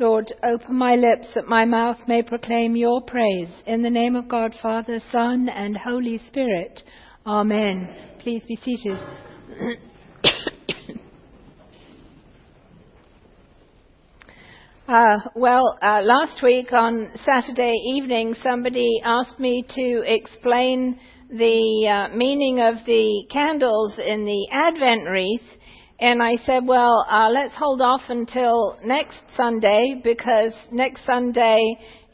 Lord, 0.00 0.32
open 0.42 0.76
my 0.76 0.94
lips 0.94 1.28
that 1.34 1.46
my 1.46 1.66
mouth 1.66 1.98
may 2.08 2.22
proclaim 2.22 2.74
your 2.74 3.02
praise. 3.02 3.52
In 3.66 3.82
the 3.82 3.90
name 3.90 4.16
of 4.16 4.28
God, 4.28 4.54
Father, 4.62 4.98
Son, 5.12 5.46
and 5.50 5.76
Holy 5.76 6.16
Spirit. 6.26 6.82
Amen. 7.26 7.94
Please 8.20 8.42
be 8.48 8.56
seated. 8.56 8.96
uh, 14.88 15.18
well, 15.34 15.78
uh, 15.82 16.00
last 16.02 16.42
week 16.42 16.72
on 16.72 17.10
Saturday 17.16 17.74
evening, 17.94 18.34
somebody 18.42 19.02
asked 19.04 19.38
me 19.38 19.62
to 19.68 20.02
explain 20.06 20.98
the 21.28 21.86
uh, 21.86 22.08
meaning 22.16 22.60
of 22.62 22.76
the 22.86 23.26
candles 23.30 23.98
in 23.98 24.24
the 24.24 24.48
Advent 24.50 25.10
wreath 25.10 25.42
and 26.00 26.22
I 26.22 26.36
said, 26.46 26.66
well, 26.66 27.06
uh, 27.08 27.28
let's 27.28 27.54
hold 27.54 27.82
off 27.82 28.00
until 28.08 28.78
next 28.82 29.18
Sunday 29.36 30.00
because 30.02 30.54
next 30.72 31.04
Sunday 31.04 31.60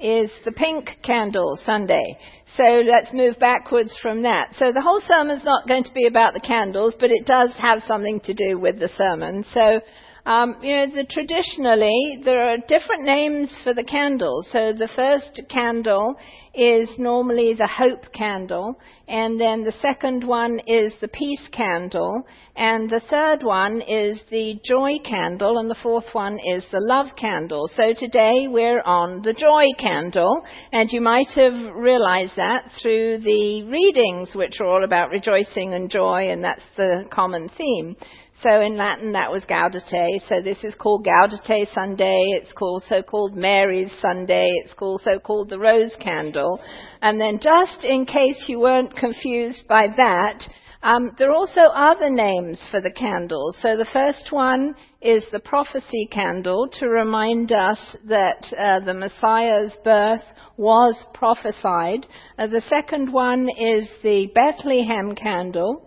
is 0.01 0.31
the 0.45 0.51
pink 0.53 0.91
candle 1.03 1.57
Sunday. 1.65 2.19
So 2.57 2.65
let's 2.65 3.13
move 3.13 3.39
backwards 3.39 3.97
from 4.03 4.23
that. 4.23 4.55
So 4.55 4.73
the 4.73 4.83
whole 4.83 5.01
sermon's 5.07 5.45
not 5.45 5.69
going 5.69 5.85
to 5.85 5.93
be 5.93 6.07
about 6.07 6.35
the 6.35 6.41
candles, 6.41 6.97
but 6.99 7.11
it 7.11 7.27
does 7.27 7.53
have 7.59 7.83
something 7.87 8.21
to 8.21 8.35
do 8.35 8.59
with 8.59 8.81
the 8.81 8.89
sermon. 8.97 9.45
So 9.55 9.81
um, 10.27 10.57
you 10.61 10.75
know, 10.75 10.87
the, 10.89 11.07
traditionally, 11.09 12.21
there 12.25 12.51
are 12.51 12.57
different 12.67 13.05
names 13.05 13.49
for 13.63 13.73
the 13.73 13.85
candles. 13.85 14.49
So 14.51 14.73
the 14.73 14.91
first 14.97 15.41
candle 15.49 16.17
is 16.53 16.89
normally 16.99 17.55
the 17.55 17.69
hope 17.69 18.13
candle, 18.13 18.75
and 19.07 19.41
then 19.41 19.63
the 19.63 19.75
second 19.81 20.27
one 20.27 20.59
is 20.67 20.95
the 21.01 21.07
peace 21.09 21.47
candle, 21.53 22.23
and 22.57 22.91
the 22.91 23.03
third 23.09 23.45
one 23.45 23.83
is 23.83 24.21
the 24.31 24.59
joy 24.65 24.99
candle, 25.05 25.59
and 25.59 25.71
the 25.71 25.77
fourth 25.81 26.13
one 26.13 26.39
is 26.45 26.65
the 26.73 26.81
love 26.81 27.15
candle. 27.17 27.69
So 27.77 27.93
today 27.97 28.49
we're 28.49 28.83
on 28.83 29.23
the 29.23 29.35
joy 29.35 29.67
candle, 29.79 30.43
and 30.73 30.91
you 30.91 31.03
might 31.03 31.29
have 31.37 31.75
realized 31.77 32.35
that 32.37 32.65
through 32.83 33.19
the 33.19 33.63
readings, 33.65 34.35
which 34.35 34.61
are 34.61 34.67
all 34.67 34.83
about 34.83 35.11
rejoicing 35.11 35.75
and 35.75 35.89
joy, 35.89 36.31
and 36.31 36.43
that's 36.43 36.65
the 36.77 37.05
common 37.13 37.49
theme. 37.57 37.95
So 38.43 38.61
in 38.61 38.77
Latin 38.77 39.13
that 39.13 39.33
was 39.33 39.47
Gaudete. 39.47 40.21
So 40.29 40.43
this 40.43 40.63
is 40.63 40.75
called 40.75 41.07
Gaudete 41.07 41.73
Sunday. 41.73 42.23
It's 42.35 42.53
also 42.61 43.01
called 43.03 43.35
Mary's 43.35 43.93
Sunday. 44.03 44.51
It's 44.63 44.75
also 44.79 45.19
called 45.19 45.49
the 45.49 45.59
Rose 45.59 45.97
Candle. 46.01 46.61
And 47.01 47.19
then 47.19 47.39
just 47.41 47.83
in 47.83 48.05
case 48.05 48.45
you 48.47 48.61
weren't 48.61 48.95
confused 48.95 49.67
by 49.67 49.87
that, 49.97 50.47
um, 50.83 51.13
there 51.19 51.31
are 51.31 51.35
also 51.35 51.63
other 51.75 52.11
names 52.11 52.63
for 52.71 52.83
the 52.83 52.93
candles. 52.93 53.57
So 53.63 53.75
the 53.75 53.89
first 53.91 54.29
one 54.31 54.75
is 55.01 55.25
the 55.33 55.41
prophecy 55.41 56.07
candle 56.13 56.69
to 56.79 56.89
remind 56.89 57.53
us 57.53 57.97
that 58.05 58.47
uh, 58.57 58.81
the 58.81 58.93
Messiah's 58.93 59.75
birth 59.83 60.23
was 60.59 60.95
prophesied. 61.15 62.07
Uh, 62.39 62.49
the 62.49 62.63
second 62.69 63.11
one 63.11 63.49
is 63.59 63.89
the 64.03 64.31
Bethlehem 64.35 65.15
candle 65.15 65.87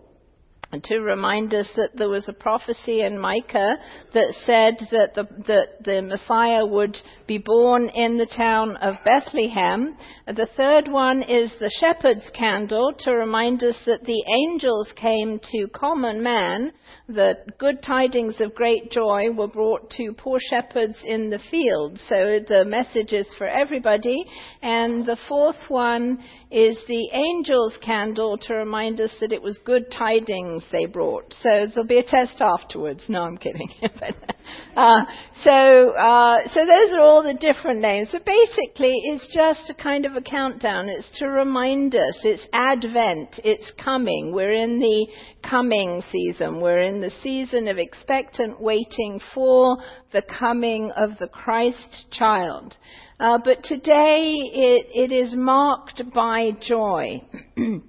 to 0.83 0.99
remind 0.99 1.53
us 1.53 1.67
that 1.75 1.97
there 1.97 2.09
was 2.09 2.29
a 2.29 2.33
prophecy 2.33 3.01
in 3.01 3.19
Micah 3.19 3.75
that 4.13 4.35
said 4.45 4.77
that 4.91 5.15
the, 5.15 5.27
that 5.47 5.83
the 5.83 6.01
Messiah 6.01 6.63
would 6.63 6.95
be 7.25 7.39
born 7.39 7.89
in 7.89 8.17
the 8.17 8.27
town 8.27 8.75
of 8.77 8.95
Bethlehem. 9.03 9.97
The 10.27 10.47
third 10.55 10.87
one 10.87 11.23
is 11.23 11.51
the 11.59 11.71
shepherd's 11.79 12.29
candle 12.37 12.93
to 12.99 13.11
remind 13.11 13.63
us 13.63 13.77
that 13.87 14.03
the 14.03 14.23
angels 14.31 14.91
came 14.95 15.39
to 15.51 15.67
common 15.73 16.21
man, 16.21 16.71
that 17.07 17.57
good 17.57 17.81
tidings 17.81 18.39
of 18.39 18.53
great 18.53 18.91
joy 18.91 19.31
were 19.31 19.47
brought 19.47 19.89
to 19.91 20.13
poor 20.13 20.37
shepherds 20.51 20.97
in 21.03 21.31
the 21.31 21.39
field. 21.49 21.99
So 22.07 22.39
the 22.47 22.63
message 22.65 23.11
is 23.11 23.27
for 23.39 23.47
everybody. 23.47 24.23
And 24.61 25.03
the 25.03 25.17
fourth 25.27 25.67
one 25.67 26.23
is 26.51 26.79
the 26.87 27.09
angel's 27.11 27.77
candle 27.83 28.37
to 28.37 28.53
remind 28.53 29.01
us 29.01 29.11
that 29.19 29.33
it 29.33 29.41
was 29.41 29.57
good 29.65 29.91
tidings 29.91 30.58
things 30.59 30.71
they 30.71 30.85
brought. 30.85 31.33
So 31.41 31.67
there'll 31.67 31.87
be 31.87 31.99
a 31.99 32.03
test 32.03 32.41
afterwards. 32.41 33.03
No, 33.09 33.23
I'm 33.23 33.37
kidding. 33.37 33.69
uh, 34.75 35.05
so, 35.43 35.91
uh, 35.91 36.37
so 36.53 36.59
those 36.65 36.95
are 36.95 37.01
all 37.01 37.23
the 37.23 37.37
different 37.39 37.81
names. 37.81 38.09
But 38.11 38.25
basically, 38.25 38.93
it's 39.05 39.27
just 39.33 39.69
a 39.69 39.73
kind 39.73 40.05
of 40.05 40.15
a 40.15 40.21
countdown. 40.21 40.89
It's 40.89 41.19
to 41.19 41.27
remind 41.27 41.95
us. 41.95 42.19
It's 42.23 42.47
Advent. 42.53 43.39
It's 43.43 43.71
coming. 43.83 44.31
We're 44.33 44.53
in 44.53 44.79
the 44.79 45.07
coming 45.47 46.01
season. 46.11 46.61
We're 46.61 46.81
in 46.81 47.01
the 47.01 47.11
season 47.21 47.67
of 47.67 47.77
expectant 47.77 48.61
waiting 48.61 49.19
for 49.33 49.77
the 50.11 50.21
coming 50.21 50.91
of 50.95 51.17
the 51.19 51.27
Christ 51.27 52.07
child. 52.11 52.75
Uh, 53.19 53.37
but 53.43 53.63
today 53.63 54.31
it, 54.53 54.87
it 54.93 55.13
is 55.13 55.35
marked 55.35 56.01
by 56.13 56.51
joy. 56.61 57.21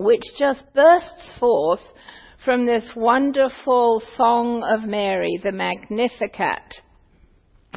which 0.00 0.24
just 0.38 0.64
bursts 0.74 1.30
forth 1.38 1.82
from 2.42 2.64
this 2.64 2.90
wonderful 2.96 4.02
song 4.16 4.62
of 4.62 4.88
Mary, 4.88 5.38
the 5.42 5.52
Magnificat, 5.52 6.80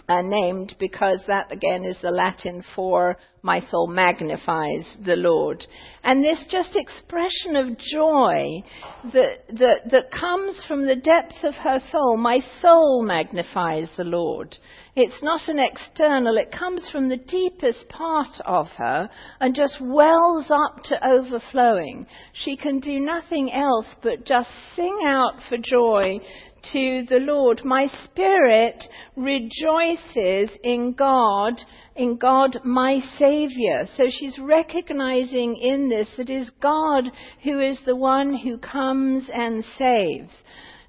uh, 0.09 0.21
named 0.21 0.75
because 0.79 1.23
that 1.27 1.51
again 1.51 1.85
is 1.85 1.97
the 2.01 2.11
Latin 2.11 2.63
for 2.75 3.17
my 3.41 3.59
soul 3.59 3.87
magnifies 3.87 4.97
the 5.05 5.17
Lord. 5.17 5.65
And 6.03 6.23
this 6.23 6.45
just 6.49 6.77
expression 6.77 7.57
of 7.57 7.77
joy 7.77 8.63
that, 9.11 9.39
that, 9.49 9.91
that 9.91 10.11
comes 10.11 10.63
from 10.65 10.87
the 10.87 10.95
depth 10.95 11.43
of 11.43 11.53
her 11.55 11.79
soul, 11.91 12.15
my 12.15 12.39
soul 12.61 13.03
magnifies 13.03 13.89
the 13.97 14.05
Lord. 14.05 14.57
It's 14.95 15.21
not 15.21 15.41
an 15.49 15.59
external, 15.59 16.37
it 16.37 16.53
comes 16.57 16.89
from 16.89 17.09
the 17.09 17.17
deepest 17.17 17.89
part 17.89 18.39
of 18.45 18.67
her 18.77 19.09
and 19.41 19.55
just 19.55 19.77
wells 19.81 20.49
up 20.49 20.83
to 20.85 21.07
overflowing. 21.07 22.07
She 22.31 22.55
can 22.55 22.79
do 22.79 22.99
nothing 22.99 23.51
else 23.51 23.87
but 24.01 24.25
just 24.25 24.49
sing 24.75 24.99
out 25.05 25.39
for 25.49 25.57
joy 25.57 26.19
to 26.71 27.03
the 27.09 27.19
Lord. 27.19 27.61
My 27.65 27.87
spirit 28.05 28.83
rejoices 29.15 30.49
in 30.63 30.93
God, 30.97 31.59
in 31.95 32.17
God 32.17 32.59
my 32.63 32.99
Savior. 33.17 33.85
So 33.95 34.05
she's 34.09 34.39
recognizing 34.39 35.57
in 35.57 35.89
this 35.89 36.09
that 36.17 36.29
it 36.29 36.33
is 36.33 36.49
God 36.61 37.05
who 37.43 37.59
is 37.59 37.79
the 37.85 37.95
one 37.95 38.35
who 38.35 38.57
comes 38.57 39.29
and 39.33 39.63
saves. 39.77 40.33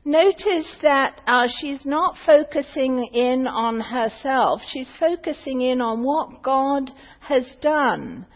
Notice 0.06 0.70
that 0.82 1.20
uh, 1.26 1.48
she's 1.60 1.86
not 1.86 2.16
focusing 2.26 3.08
in 3.12 3.46
on 3.46 3.80
herself. 3.80 4.60
She's 4.66 4.92
focusing 5.00 5.62
in 5.62 5.80
on 5.80 6.02
what 6.02 6.42
God 6.42 6.90
has 7.20 7.56
done. 7.62 8.26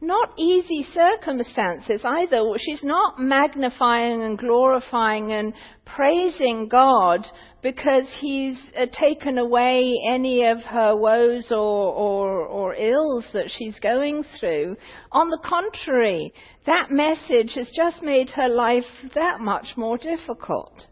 Not 0.00 0.32
easy 0.38 0.84
circumstances 0.94 2.02
either. 2.04 2.42
She's 2.56 2.84
not 2.84 3.18
magnifying 3.18 4.22
and 4.22 4.38
glorifying 4.38 5.32
and 5.32 5.52
praising 5.84 6.68
God 6.68 7.26
because 7.62 8.04
He's 8.20 8.56
uh, 8.76 8.86
taken 8.92 9.38
away 9.38 9.92
any 10.08 10.44
of 10.44 10.60
her 10.60 10.94
woes 10.94 11.50
or, 11.50 11.56
or, 11.56 12.46
or 12.46 12.74
ills 12.76 13.26
that 13.32 13.50
she's 13.50 13.76
going 13.80 14.22
through. 14.38 14.76
On 15.10 15.30
the 15.30 15.40
contrary, 15.44 16.32
that 16.64 16.92
message 16.92 17.54
has 17.56 17.68
just 17.74 18.00
made 18.00 18.30
her 18.30 18.48
life 18.48 18.84
that 19.16 19.40
much 19.40 19.76
more 19.76 19.98
difficult. 19.98 20.86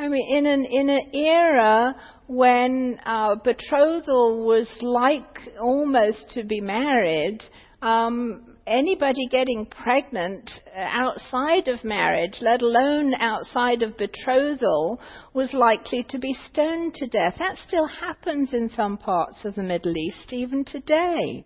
I 0.00 0.08
mean, 0.08 0.36
in 0.36 0.46
an 0.46 0.64
in 0.64 0.88
an 0.88 1.14
era 1.14 1.94
when 2.26 2.98
uh, 3.06 3.36
betrothal 3.36 4.44
was 4.44 4.68
like 4.80 5.38
almost 5.60 6.30
to 6.30 6.42
be 6.42 6.60
married, 6.60 7.38
um, 7.82 8.56
anybody 8.66 9.26
getting 9.30 9.66
pregnant 9.66 10.50
outside 10.74 11.68
of 11.68 11.84
marriage, 11.84 12.38
let 12.40 12.62
alone 12.62 13.14
outside 13.14 13.82
of 13.82 13.98
betrothal, 13.98 15.00
was 15.34 15.52
likely 15.52 16.04
to 16.08 16.18
be 16.18 16.32
stoned 16.48 16.94
to 16.94 17.06
death. 17.08 17.34
That 17.38 17.58
still 17.58 17.86
happens 17.86 18.52
in 18.52 18.68
some 18.68 18.96
parts 18.96 19.44
of 19.44 19.56
the 19.56 19.62
Middle 19.62 19.96
East 19.96 20.32
even 20.32 20.64
today. 20.64 21.44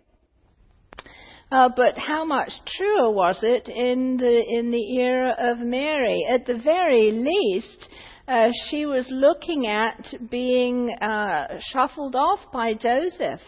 Uh, 1.51 1.69
but 1.75 1.97
how 1.97 2.25
much 2.25 2.51
truer 2.75 3.09
was 3.09 3.39
it 3.41 3.69
in 3.69 4.17
the 4.17 4.43
in 4.49 4.69
the 4.69 4.97
era 4.97 5.33
of 5.39 5.59
Mary? 5.59 6.27
At 6.29 6.45
the 6.45 6.57
very 6.61 7.11
least, 7.11 7.87
uh, 8.27 8.49
she 8.69 8.85
was 8.85 9.07
looking 9.09 9.65
at 9.65 10.13
being 10.29 10.91
uh, 11.01 11.57
shuffled 11.71 12.17
off 12.17 12.39
by 12.51 12.73
Joseph. 12.73 13.39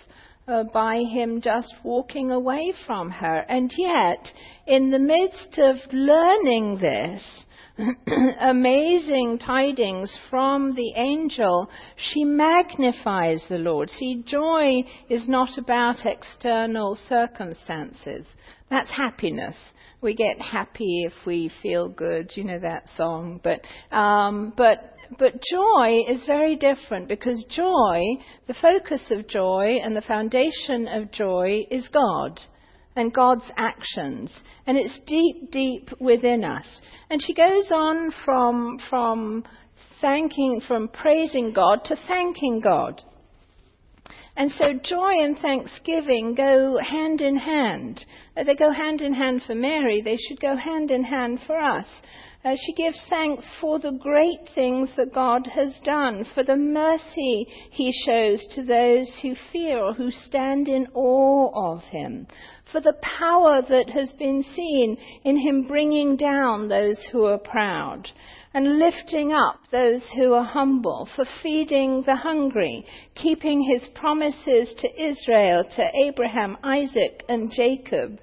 Uh, 0.49 0.63
by 0.63 1.03
him 1.03 1.41
just 1.41 1.75
walking 1.83 2.31
away 2.31 2.73
from 2.87 3.11
her. 3.11 3.45
And 3.47 3.71
yet, 3.77 4.31
in 4.65 4.89
the 4.89 4.97
midst 4.97 5.59
of 5.59 5.75
learning 5.93 6.79
this, 6.79 7.45
amazing 8.39 9.37
tidings 9.37 10.17
from 10.31 10.73
the 10.73 10.93
angel, 10.95 11.69
she 11.97 12.23
magnifies 12.23 13.43
the 13.47 13.59
Lord. 13.59 13.91
See, 13.91 14.23
joy 14.25 14.81
is 15.07 15.27
not 15.27 15.59
about 15.59 16.03
external 16.03 16.97
circumstances. 17.07 18.25
That's 18.71 18.89
happiness 18.89 19.55
we 20.01 20.15
get 20.15 20.39
happy 20.39 21.03
if 21.03 21.13
we 21.25 21.51
feel 21.61 21.89
good. 21.89 22.31
You 22.35 22.45
know 22.45 22.59
that 22.59 22.85
song, 22.95 23.41
but 23.43 23.61
um, 23.95 24.53
but 24.55 24.95
but 25.17 25.41
joy 25.51 26.03
is 26.07 26.25
very 26.25 26.55
different 26.55 27.07
because 27.07 27.43
joy, 27.49 28.01
the 28.47 28.53
focus 28.61 29.01
of 29.11 29.27
joy 29.27 29.79
and 29.83 29.95
the 29.95 30.01
foundation 30.01 30.87
of 30.87 31.11
joy 31.11 31.65
is 31.71 31.87
God 31.87 32.39
and 32.95 33.13
God's 33.13 33.49
actions. 33.57 34.33
And 34.67 34.77
it's 34.77 34.99
deep, 35.07 35.51
deep 35.51 35.89
within 35.99 36.43
us. 36.43 36.67
And 37.09 37.21
she 37.21 37.33
goes 37.33 37.71
on 37.71 38.11
from, 38.23 38.79
from 38.89 39.45
thanking, 40.01 40.61
from 40.67 40.89
praising 40.89 41.53
God 41.53 41.85
to 41.85 41.95
thanking 42.07 42.59
God. 42.59 43.01
And 44.35 44.51
so 44.51 44.67
joy 44.83 45.21
and 45.21 45.37
thanksgiving 45.37 46.33
go 46.33 46.77
hand 46.77 47.19
in 47.19 47.37
hand. 47.37 48.05
They 48.35 48.55
go 48.55 48.71
hand 48.71 49.01
in 49.01 49.13
hand 49.13 49.41
for 49.45 49.55
Mary, 49.55 50.01
they 50.01 50.17
should 50.17 50.39
go 50.39 50.55
hand 50.55 50.91
in 50.91 51.03
hand 51.03 51.39
for 51.45 51.59
us. 51.59 51.87
Uh, 52.45 52.55
she 52.55 52.73
gives 52.73 52.97
thanks 53.09 53.43
for 53.59 53.79
the 53.79 53.91
great 53.91 54.47
things 54.55 54.89
that 54.95 55.13
God 55.13 55.45
has 55.45 55.77
done, 55.83 56.23
for 56.33 56.41
the 56.41 56.55
mercy 56.55 57.45
he 57.69 57.91
shows 58.05 58.45
to 58.55 58.63
those 58.63 59.09
who 59.21 59.35
fear 59.51 59.83
or 59.83 59.93
who 59.93 60.09
stand 60.09 60.69
in 60.69 60.87
awe 60.93 61.73
of 61.73 61.83
him, 61.83 62.25
for 62.71 62.79
the 62.79 62.95
power 63.01 63.61
that 63.61 63.89
has 63.89 64.13
been 64.13 64.41
seen 64.55 64.95
in 65.25 65.35
him 65.35 65.67
bringing 65.67 66.15
down 66.15 66.69
those 66.69 66.97
who 67.11 67.25
are 67.25 67.37
proud 67.37 68.09
and 68.53 68.79
lifting 68.79 69.33
up 69.33 69.59
those 69.69 70.01
who 70.15 70.33
are 70.33 70.45
humble, 70.45 71.09
for 71.17 71.25
feeding 71.43 72.01
the 72.03 72.15
hungry, 72.15 72.85
keeping 73.15 73.61
his 73.61 73.85
promises 73.95 74.73
to 74.77 75.01
Israel, 75.01 75.65
to 75.75 75.85
Abraham, 76.07 76.57
Isaac, 76.63 77.21
and 77.27 77.51
Jacob. 77.51 78.21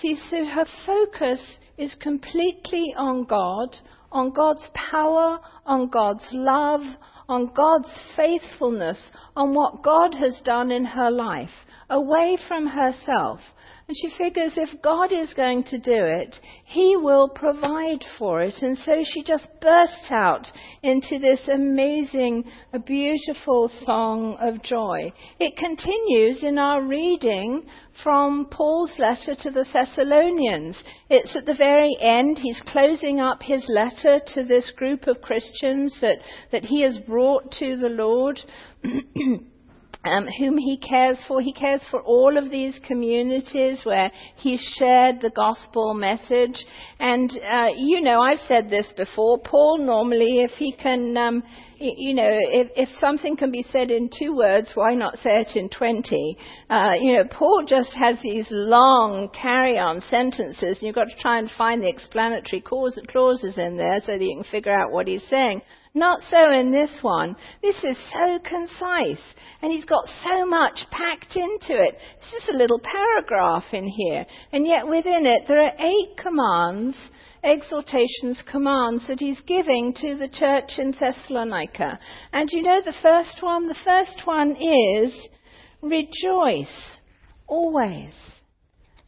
See, 0.00 0.16
so 0.30 0.44
her 0.44 0.66
focus 0.84 1.58
is 1.76 1.94
completely 2.00 2.94
on 2.96 3.24
God, 3.24 3.76
on 4.12 4.30
God's 4.30 4.68
power, 4.74 5.40
on 5.66 5.88
God's 5.88 6.26
love, 6.32 6.82
on 7.28 7.52
God's 7.54 8.00
faithfulness, 8.16 8.98
on 9.36 9.54
what 9.54 9.82
God 9.82 10.14
has 10.14 10.40
done 10.44 10.70
in 10.70 10.84
her 10.84 11.10
life, 11.10 11.50
away 11.90 12.38
from 12.48 12.66
herself. 12.66 13.40
And 13.86 13.96
she 14.00 14.16
figures 14.16 14.52
if 14.56 14.80
God 14.80 15.12
is 15.12 15.34
going 15.34 15.64
to 15.64 15.78
do 15.78 15.92
it, 15.92 16.40
He 16.64 16.96
will 16.96 17.28
provide 17.28 18.02
for 18.18 18.40
it. 18.40 18.54
And 18.62 18.78
so 18.78 19.02
she 19.04 19.22
just 19.22 19.46
bursts 19.60 20.10
out 20.10 20.46
into 20.82 21.18
this 21.18 21.46
amazing, 21.48 22.44
beautiful 22.86 23.70
song 23.84 24.38
of 24.40 24.62
joy. 24.62 25.12
It 25.38 25.58
continues 25.58 26.42
in 26.42 26.56
our 26.56 26.82
reading 26.82 27.66
from 28.02 28.46
Paul's 28.50 28.98
letter 28.98 29.34
to 29.42 29.50
the 29.50 29.66
Thessalonians. 29.70 30.82
It's 31.10 31.36
at 31.36 31.44
the 31.44 31.54
very 31.54 31.94
end. 32.00 32.38
He's 32.38 32.62
closing 32.66 33.20
up 33.20 33.42
his 33.42 33.66
letter 33.68 34.18
to 34.34 34.44
this 34.44 34.72
group 34.76 35.06
of 35.06 35.20
Christians 35.20 35.94
that, 36.00 36.18
that 36.52 36.64
he 36.64 36.80
has 36.82 36.98
brought 37.06 37.52
to 37.58 37.76
the 37.76 37.90
Lord. 37.90 38.40
um, 40.04 40.26
whom 40.38 40.58
he 40.58 40.76
cares 40.76 41.18
for. 41.26 41.40
He 41.40 41.52
cares 41.52 41.82
for 41.90 42.02
all 42.02 42.36
of 42.36 42.50
these 42.50 42.78
communities 42.86 43.80
where 43.84 44.10
he 44.36 44.58
shared 44.78 45.20
the 45.20 45.30
gospel 45.30 45.94
message. 45.94 46.64
And, 46.98 47.30
uh, 47.30 47.68
you 47.76 48.00
know, 48.00 48.20
I've 48.20 48.40
said 48.46 48.68
this 48.68 48.92
before. 48.96 49.38
Paul 49.38 49.78
normally, 49.78 50.40
if 50.40 50.52
he 50.52 50.72
can, 50.72 51.16
um, 51.16 51.42
you 51.78 52.14
know, 52.14 52.28
if, 52.28 52.70
if 52.76 52.88
something 52.98 53.36
can 53.36 53.50
be 53.50 53.64
said 53.70 53.90
in 53.90 54.10
two 54.16 54.36
words, 54.36 54.70
why 54.74 54.94
not 54.94 55.18
say 55.18 55.40
it 55.40 55.56
in 55.56 55.68
20? 55.68 56.38
Uh, 56.70 56.94
you 57.00 57.14
know, 57.14 57.24
Paul 57.30 57.64
just 57.66 57.92
has 57.94 58.16
these 58.22 58.46
long 58.50 59.28
carry-on 59.30 60.00
sentences, 60.02 60.78
and 60.78 60.82
you've 60.82 60.94
got 60.94 61.08
to 61.08 61.16
try 61.20 61.38
and 61.38 61.50
find 61.56 61.82
the 61.82 61.88
explanatory 61.88 62.62
clauses 62.62 63.58
in 63.58 63.76
there 63.76 64.00
so 64.04 64.12
that 64.12 64.24
you 64.24 64.36
can 64.36 64.50
figure 64.50 64.72
out 64.72 64.92
what 64.92 65.08
he's 65.08 65.24
saying. 65.28 65.62
Not 65.96 66.22
so 66.28 66.50
in 66.50 66.72
this 66.72 66.90
one. 67.02 67.36
This 67.62 67.76
is 67.84 67.96
so 68.12 68.40
concise, 68.40 69.22
and 69.62 69.70
he's 69.70 69.84
got 69.84 70.08
so 70.24 70.44
much 70.44 70.80
packed 70.90 71.36
into 71.36 71.80
it. 71.80 71.96
It's 72.18 72.32
just 72.32 72.48
a 72.48 72.56
little 72.56 72.80
paragraph 72.80 73.64
in 73.72 73.86
here, 73.86 74.26
and 74.52 74.66
yet 74.66 74.88
within 74.88 75.24
it 75.24 75.42
there 75.46 75.62
are 75.62 75.72
eight 75.78 76.16
commands, 76.16 76.98
exhortations, 77.44 78.42
commands 78.50 79.06
that 79.06 79.20
he's 79.20 79.40
giving 79.42 79.92
to 79.94 80.16
the 80.16 80.28
church 80.28 80.72
in 80.78 80.92
Thessalonica. 80.98 81.98
And 82.32 82.48
you 82.50 82.62
know 82.62 82.80
the 82.84 82.94
first 83.02 83.42
one? 83.42 83.68
The 83.68 83.76
first 83.84 84.22
one 84.24 84.56
is 84.56 85.28
rejoice, 85.82 86.98
always. 87.46 88.14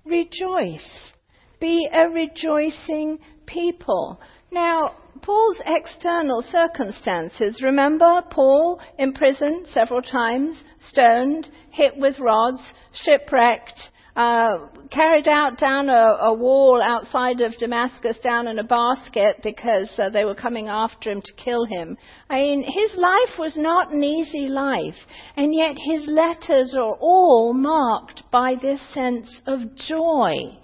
Rejoice. 0.05 1.13
Be 1.61 1.89
a 1.93 2.09
rejoicing 2.09 3.19
people. 3.47 4.21
Now, 4.53 4.95
Paul's 5.23 5.61
external 5.67 6.43
circumstances, 6.53 7.63
remember 7.63 8.23
Paul 8.31 8.81
imprisoned 8.99 9.67
several 9.67 10.03
times, 10.03 10.63
stoned, 10.91 11.49
hit 11.71 11.97
with 11.97 12.19
rods, 12.21 12.63
shipwrecked, 12.93 13.91
uh, 14.17 14.69
carried 14.91 15.29
out 15.29 15.59
down 15.59 15.91
a, 15.91 16.17
a, 16.23 16.33
wall 16.33 16.81
outside 16.83 17.43
of 17.43 17.57
Damascus 17.59 18.17
down 18.25 18.49
in 18.49 18.59
a 18.59 18.65
basket 18.65 19.37
because 19.43 19.91
uh, 19.99 20.09
they 20.09 20.25
were 20.25 20.35
coming 20.35 20.69
after 20.69 21.11
him 21.11 21.21
to 21.23 21.33
kill 21.35 21.67
him. 21.67 21.99
I 22.31 22.37
mean, 22.37 22.63
his 22.63 22.97
life 22.97 23.39
was 23.39 23.57
not 23.59 23.93
an 23.93 24.03
easy 24.03 24.49
life, 24.49 24.97
and 25.37 25.55
yet 25.55 25.77
his 25.77 26.07
letters 26.07 26.75
are 26.75 26.97
all 26.99 27.53
marked 27.53 28.23
by 28.31 28.55
this 28.61 28.81
sense 28.95 29.43
of 29.47 29.61
joy. 29.77 30.57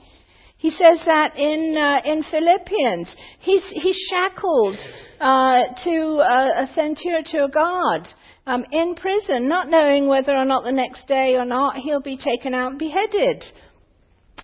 He 0.63 0.71
says 0.71 1.03
that 1.07 1.37
in, 1.37 1.77
uh, 1.77 2.09
in 2.09 2.23
Philippians. 2.23 3.13
He's, 3.41 3.65
he's 3.73 3.97
shackled 4.09 4.79
uh, 5.21 5.63
to 5.83 6.23
a, 6.23 6.63
a 6.63 6.71
centurion, 6.73 7.25
to 7.33 7.45
a 7.47 7.49
guard, 7.49 8.07
um, 8.47 8.65
in 8.71 8.95
prison, 8.95 9.49
not 9.49 9.69
knowing 9.69 10.07
whether 10.07 10.37
or 10.37 10.45
not 10.45 10.63
the 10.63 10.71
next 10.71 11.09
day 11.09 11.35
or 11.35 11.45
not 11.45 11.79
he'll 11.79 12.01
be 12.01 12.17
taken 12.17 12.55
out 12.55 12.71
and 12.71 12.79
beheaded. 12.79 13.45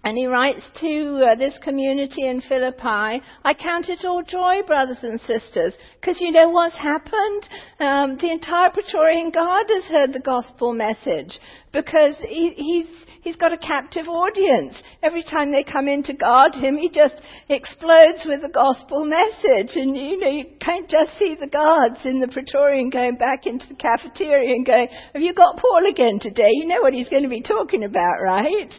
And 0.04 0.16
he 0.16 0.26
writes 0.26 0.62
to 0.80 1.26
uh, 1.26 1.34
this 1.34 1.58
community 1.62 2.26
in 2.26 2.40
Philippi, 2.40 3.22
I 3.44 3.54
count 3.58 3.88
it 3.88 4.04
all 4.04 4.22
joy, 4.22 4.62
brothers 4.66 4.98
and 5.02 5.20
sisters, 5.20 5.74
because 6.00 6.20
you 6.20 6.30
know 6.30 6.48
what's 6.48 6.76
happened? 6.76 7.48
Um, 7.80 8.16
the 8.16 8.30
entire 8.30 8.70
Praetorian 8.70 9.30
Guard 9.30 9.66
has 9.68 9.84
heard 9.84 10.12
the 10.12 10.20
gospel 10.20 10.72
message 10.72 11.38
because 11.72 12.14
he, 12.28 12.54
he's 12.56 13.08
He's 13.28 13.36
got 13.36 13.52
a 13.52 13.58
captive 13.58 14.08
audience. 14.08 14.80
Every 15.02 15.22
time 15.22 15.52
they 15.52 15.64
come 15.64 15.88
in 15.88 16.02
to 16.04 16.14
guard 16.14 16.54
him, 16.54 16.78
he 16.78 16.88
just 16.88 17.14
explodes 17.48 18.24
with 18.24 18.40
the 18.42 18.48
gospel 18.48 19.04
message. 19.04 19.76
And 19.76 19.96
you 19.96 20.18
know, 20.18 20.30
you 20.30 20.44
can't 20.60 20.88
just 20.88 21.18
see 21.18 21.34
the 21.38 21.46
guards 21.46 21.98
in 22.04 22.20
the 22.20 22.28
Praetorian 22.28 22.90
going 22.90 23.16
back 23.16 23.46
into 23.46 23.66
the 23.68 23.74
cafeteria 23.74 24.54
and 24.54 24.64
going, 24.64 24.88
have 25.12 25.22
you 25.22 25.34
got 25.34 25.58
Paul 25.58 25.90
again 25.90 26.18
today? 26.20 26.48
You 26.52 26.66
know 26.66 26.80
what 26.80 26.94
he's 26.94 27.08
going 27.08 27.24
to 27.24 27.28
be 27.28 27.42
talking 27.42 27.84
about, 27.84 28.22
right? 28.22 28.72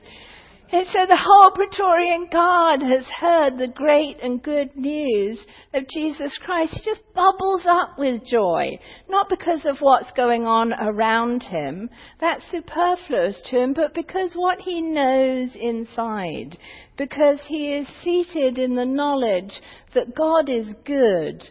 And 0.71 0.85
so 0.88 1.07
the 1.07 1.17
whole 1.17 1.49
Praetorian 1.49 2.27
Guard 2.31 2.81
has 2.83 3.05
heard 3.19 3.57
the 3.57 3.69
great 3.73 4.17
and 4.21 4.41
good 4.43 4.75
news 4.75 5.43
of 5.73 5.88
Jesus 5.91 6.38
Christ. 6.45 6.75
He 6.75 6.81
just 6.85 7.01
bubbles 7.15 7.65
up 7.65 7.97
with 7.97 8.23
joy. 8.23 8.77
Not 9.09 9.29
because 9.29 9.65
of 9.65 9.79
what's 9.79 10.11
going 10.11 10.45
on 10.45 10.73
around 10.73 11.41
him. 11.41 11.89
That's 12.21 12.45
superfluous 12.51 13.41
to 13.45 13.57
him, 13.57 13.73
but 13.73 13.95
because 13.95 14.33
what 14.35 14.59
he 14.59 14.79
knows 14.79 15.55
inside. 15.55 16.55
Because 16.97 17.39
he 17.47 17.73
is 17.73 17.88
seated 18.03 18.59
in 18.59 18.75
the 18.75 18.85
knowledge 18.85 19.61
that 19.95 20.15
God 20.15 20.49
is 20.49 20.71
good 20.85 21.49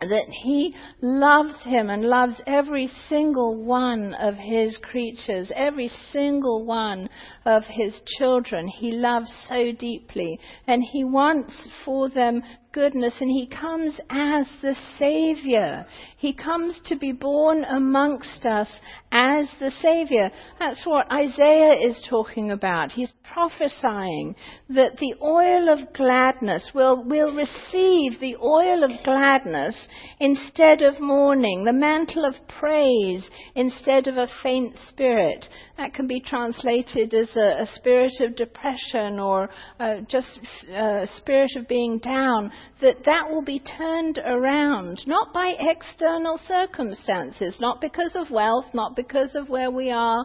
that 0.00 0.28
he 0.28 0.74
loves 1.00 1.54
him 1.64 1.88
and 1.88 2.04
loves 2.04 2.40
every 2.46 2.88
single 3.08 3.54
one 3.64 4.14
of 4.14 4.34
his 4.34 4.76
creatures, 4.78 5.50
every 5.54 5.88
single 6.10 6.64
one 6.64 7.08
of 7.44 7.62
his 7.64 8.02
children. 8.18 8.68
He 8.68 8.92
loves 8.92 9.32
so 9.48 9.72
deeply 9.72 10.38
and 10.66 10.82
he 10.82 11.04
wants 11.04 11.68
for 11.84 12.08
them 12.08 12.42
goodness 12.74 13.14
and 13.20 13.30
he 13.30 13.46
comes 13.46 13.98
as 14.10 14.46
the 14.60 14.74
Savior. 14.98 15.86
He 16.18 16.34
comes 16.34 16.78
to 16.86 16.96
be 16.96 17.12
born 17.12 17.64
amongst 17.64 18.44
us 18.44 18.68
as 19.12 19.48
the 19.60 19.70
Savior. 19.70 20.30
That's 20.58 20.84
what 20.84 21.10
Isaiah 21.10 21.88
is 21.88 22.04
talking 22.10 22.50
about. 22.50 22.90
He's 22.90 23.12
prophesying 23.32 24.34
that 24.70 24.96
the 24.98 25.14
oil 25.22 25.72
of 25.72 25.92
gladness 25.94 26.72
will, 26.74 27.04
will 27.04 27.32
receive 27.32 28.18
the 28.20 28.36
oil 28.42 28.82
of 28.82 28.90
gladness 29.04 29.88
instead 30.18 30.82
of 30.82 31.00
mourning, 31.00 31.64
the 31.64 31.72
mantle 31.72 32.24
of 32.24 32.34
praise 32.58 33.28
instead 33.54 34.08
of 34.08 34.16
a 34.16 34.28
faint 34.42 34.76
spirit. 34.88 35.46
That 35.78 35.94
can 35.94 36.08
be 36.08 36.20
translated 36.20 37.14
as 37.14 37.30
a, 37.36 37.62
a 37.62 37.66
spirit 37.74 38.14
of 38.20 38.34
depression 38.34 39.20
or 39.20 39.48
uh, 39.78 39.98
just 40.08 40.40
a 40.68 40.76
uh, 40.76 41.06
spirit 41.18 41.52
of 41.56 41.68
being 41.68 41.98
down 41.98 42.50
that 42.80 43.04
that 43.04 43.28
will 43.30 43.42
be 43.42 43.58
turned 43.60 44.18
around, 44.18 45.02
not 45.06 45.32
by 45.32 45.54
external 45.58 46.38
circumstances, 46.46 47.58
not 47.60 47.80
because 47.80 48.14
of 48.14 48.30
wealth, 48.30 48.66
not 48.74 48.96
because 48.96 49.34
of 49.34 49.48
where 49.48 49.70
we 49.70 49.90
are 49.90 50.24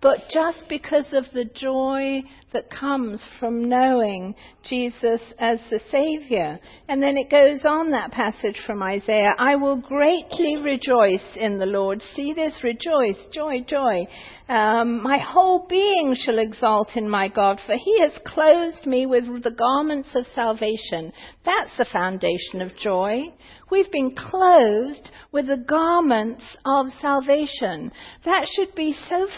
but 0.00 0.18
just 0.32 0.64
because 0.68 1.12
of 1.12 1.24
the 1.32 1.44
joy 1.54 2.22
that 2.52 2.70
comes 2.70 3.22
from 3.38 3.68
knowing 3.68 4.34
Jesus 4.68 5.20
as 5.38 5.60
the 5.70 5.80
Savior. 5.90 6.58
And 6.88 7.02
then 7.02 7.16
it 7.16 7.30
goes 7.30 7.64
on 7.64 7.90
that 7.90 8.10
passage 8.10 8.60
from 8.66 8.82
Isaiah 8.82 9.34
I 9.38 9.56
will 9.56 9.76
greatly 9.76 10.56
rejoice 10.56 11.36
in 11.36 11.58
the 11.58 11.66
Lord. 11.66 12.02
See 12.14 12.32
this? 12.32 12.54
Rejoice, 12.64 13.26
joy, 13.32 13.60
joy. 13.66 14.06
Um, 14.48 15.02
my 15.02 15.18
whole 15.18 15.66
being 15.68 16.16
shall 16.18 16.38
exalt 16.38 16.96
in 16.96 17.08
my 17.08 17.28
God, 17.28 17.60
for 17.66 17.76
he 17.76 18.00
has 18.00 18.12
clothed 18.26 18.86
me 18.86 19.06
with 19.06 19.42
the 19.42 19.50
garments 19.50 20.08
of 20.14 20.24
salvation. 20.34 21.12
That's 21.44 21.76
the 21.78 21.86
foundation 21.92 22.60
of 22.60 22.76
joy. 22.76 23.26
We've 23.70 23.90
been 23.92 24.12
clothed 24.16 25.10
with 25.30 25.46
the 25.46 25.64
garments 25.68 26.44
of 26.66 26.86
salvation. 27.00 27.92
That 28.24 28.46
should 28.56 28.74
be 28.74 28.96
so 29.08 29.28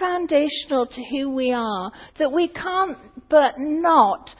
foundational 0.52 0.86
to 0.86 1.04
who 1.04 1.30
we 1.30 1.52
are 1.52 1.92
that 2.18 2.32
we 2.32 2.48
can't 2.48 2.98
but 3.28 3.54
not 3.58 4.30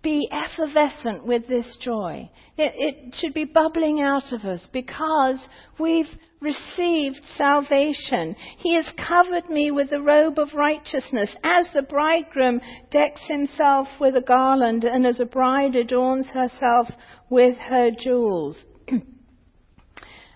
be 0.00 0.28
effervescent 0.30 1.26
with 1.26 1.46
this 1.48 1.76
joy. 1.80 2.30
It, 2.56 2.72
it, 2.76 3.14
should 3.16 3.34
be 3.34 3.44
bubbling 3.44 4.00
out 4.00 4.32
of 4.32 4.44
us 4.44 4.64
because 4.72 5.44
we've 5.78 6.06
received 6.40 7.20
salvation. 7.36 8.36
He 8.58 8.76
has 8.76 8.88
covered 8.96 9.50
me 9.50 9.72
with 9.72 9.90
the 9.90 10.00
robe 10.00 10.38
of 10.38 10.54
righteousness, 10.54 11.34
as 11.42 11.68
the 11.74 11.82
bridegroom 11.82 12.60
decks 12.92 13.22
himself 13.26 13.88
with 14.00 14.14
a 14.16 14.20
garland, 14.20 14.84
and 14.84 15.04
as 15.04 15.18
a 15.18 15.26
bride 15.26 15.74
adorns 15.74 16.28
herself 16.28 16.86
with 17.28 17.56
her 17.56 17.90
jewels. 17.90 18.64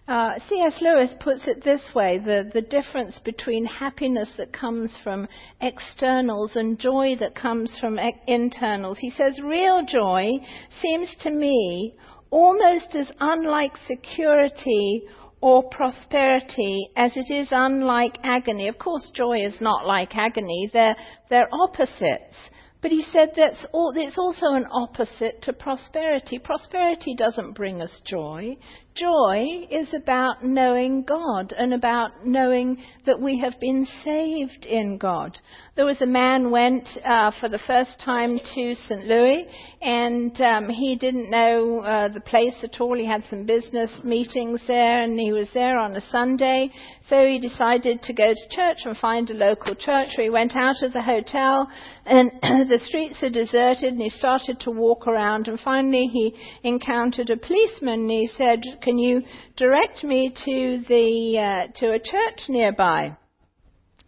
Uh, 0.09 0.33
C.S. 0.49 0.79
Lewis 0.81 1.11
puts 1.21 1.47
it 1.47 1.63
this 1.63 1.81
way 1.95 2.19
the, 2.19 2.51
the 2.53 2.61
difference 2.61 3.21
between 3.21 3.65
happiness 3.65 4.29
that 4.37 4.53
comes 4.53 4.93
from 5.05 5.29
externals 5.61 6.57
and 6.57 6.77
joy 6.77 7.15
that 7.21 7.37
comes 7.37 7.79
from 7.81 8.01
internals. 8.27 8.99
He 8.99 9.11
says, 9.11 9.41
Real 9.41 9.85
joy 9.87 10.33
seems 10.81 11.15
to 11.21 11.31
me 11.31 11.95
almost 12.31 12.97
as 12.97 13.13
unlike 13.21 13.77
security 13.87 15.03
or 15.41 15.69
prosperity 15.71 16.89
as 16.97 17.17
it 17.17 17.33
is 17.33 17.49
unlike 17.53 18.19
agony. 18.25 18.67
Of 18.67 18.79
course, 18.79 19.09
joy 19.15 19.45
is 19.45 19.61
not 19.61 19.87
like 19.87 20.17
agony, 20.17 20.69
they're, 20.73 20.97
they're 21.31 21.49
opposites. 21.53 22.35
But 22.83 22.91
he 22.91 23.05
said 23.13 23.31
that's 23.37 23.65
all, 23.73 23.93
it's 23.95 24.19
also 24.19 24.55
an 24.55 24.67
opposite 24.73 25.41
to 25.43 25.53
prosperity. 25.53 26.41
Prosperity 26.41 27.15
doesn't 27.15 27.53
bring 27.53 27.81
us 27.81 28.03
joy. 28.05 28.57
Joy 28.95 29.67
is 29.71 29.95
about 29.95 30.45
knowing 30.45 31.03
God 31.03 31.55
and 31.57 31.73
about 31.73 32.27
knowing 32.27 32.77
that 33.07 33.19
we 33.19 33.39
have 33.39 33.59
been 33.59 33.87
saved 34.05 34.67
in 34.67 34.99
God. 34.99 35.39
There 35.77 35.87
was 35.87 36.03
a 36.03 36.07
man 36.07 36.51
went 36.51 36.87
uh, 37.03 37.31
for 37.41 37.49
the 37.49 37.61
first 37.67 37.99
time 38.05 38.39
to 38.39 38.75
St. 38.75 39.07
Louis, 39.07 39.47
and 39.81 40.39
um, 40.43 40.69
he 40.69 40.97
didn't 40.97 41.31
know 41.31 41.79
uh, 41.79 42.09
the 42.09 42.21
place 42.21 42.57
at 42.63 42.83
all. 42.83 42.95
He 42.99 43.07
had 43.07 43.25
some 43.31 43.47
business 43.47 43.91
meetings 44.05 44.61
there, 44.67 45.01
and 45.01 45.19
he 45.19 45.33
was 45.33 45.49
there 45.55 45.79
on 45.79 45.97
a 45.97 46.01
Sunday. 46.11 46.71
So 47.09 47.25
he 47.25 47.39
decided 47.39 48.03
to 48.03 48.13
go 48.13 48.35
to 48.35 48.49
church 48.57 48.79
and 48.85 48.95
find 48.99 49.31
a 49.31 49.35
local 49.35 49.75
church. 49.75 50.09
He 50.17 50.29
went 50.29 50.55
out 50.55 50.83
of 50.83 50.93
the 50.93 51.03
hotel, 51.03 51.67
and 52.05 52.31
the 52.73 52.79
streets 52.79 53.23
are 53.23 53.29
deserted, 53.29 53.93
and 53.93 54.01
he 54.01 54.09
started 54.09 54.59
to 54.61 54.71
walk 54.71 55.07
around. 55.07 55.47
And 55.47 55.61
finally, 55.61 56.07
he 56.07 56.35
encountered 56.65 57.29
a 57.29 57.37
policeman, 57.37 58.01
and 58.01 58.11
he 58.11 58.27
said 58.27 58.63
can 58.81 58.99
you 58.99 59.23
direct 59.57 60.03
me 60.03 60.33
to 60.47 60.83
the 60.89 61.39
uh, 61.39 61.73
to 61.81 61.93
a 61.93 61.99
church 61.99 62.49
nearby? 62.49 63.15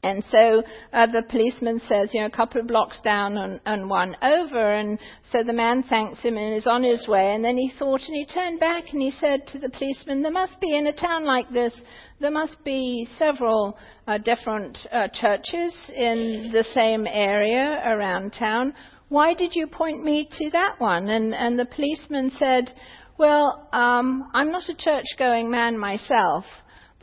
And 0.04 0.22
so 0.30 0.62
uh, 0.92 1.06
the 1.06 1.22
policeman 1.28 1.80
says, 1.88 2.10
you 2.12 2.20
know, 2.20 2.26
a 2.26 2.30
couple 2.30 2.60
of 2.60 2.66
blocks 2.66 3.00
down 3.00 3.38
and, 3.38 3.60
and 3.64 3.88
one 3.88 4.16
over. 4.22 4.74
And 4.74 4.98
so 5.32 5.42
the 5.42 5.52
man 5.52 5.82
thanks 5.82 6.20
him 6.20 6.36
and 6.36 6.54
is 6.54 6.66
on 6.66 6.82
his 6.82 7.08
way. 7.08 7.34
And 7.34 7.44
then 7.44 7.56
he 7.56 7.72
thought, 7.78 8.02
and 8.06 8.14
he 8.14 8.26
turned 8.26 8.60
back 8.60 8.84
and 8.92 9.00
he 9.00 9.10
said 9.10 9.46
to 9.48 9.58
the 9.58 9.70
policeman, 9.70 10.22
there 10.22 10.30
must 10.30 10.60
be 10.60 10.76
in 10.76 10.86
a 10.86 10.92
town 10.92 11.24
like 11.24 11.50
this, 11.50 11.74
there 12.20 12.30
must 12.30 12.62
be 12.64 13.08
several 13.18 13.78
uh, 14.06 14.18
different 14.18 14.78
uh, 14.92 15.08
churches 15.12 15.74
in 15.96 16.50
the 16.52 16.64
same 16.72 17.06
area 17.06 17.82
around 17.86 18.32
town. 18.32 18.74
Why 19.08 19.34
did 19.34 19.54
you 19.54 19.66
point 19.66 20.02
me 20.02 20.28
to 20.38 20.50
that 20.50 20.74
one? 20.78 21.08
And, 21.08 21.34
and 21.34 21.58
the 21.58 21.66
policeman 21.66 22.30
said, 22.30 22.70
well, 23.16 23.68
um, 23.72 24.30
I'm 24.34 24.50
not 24.50 24.68
a 24.68 24.74
church 24.74 25.04
going 25.18 25.50
man 25.50 25.78
myself, 25.78 26.44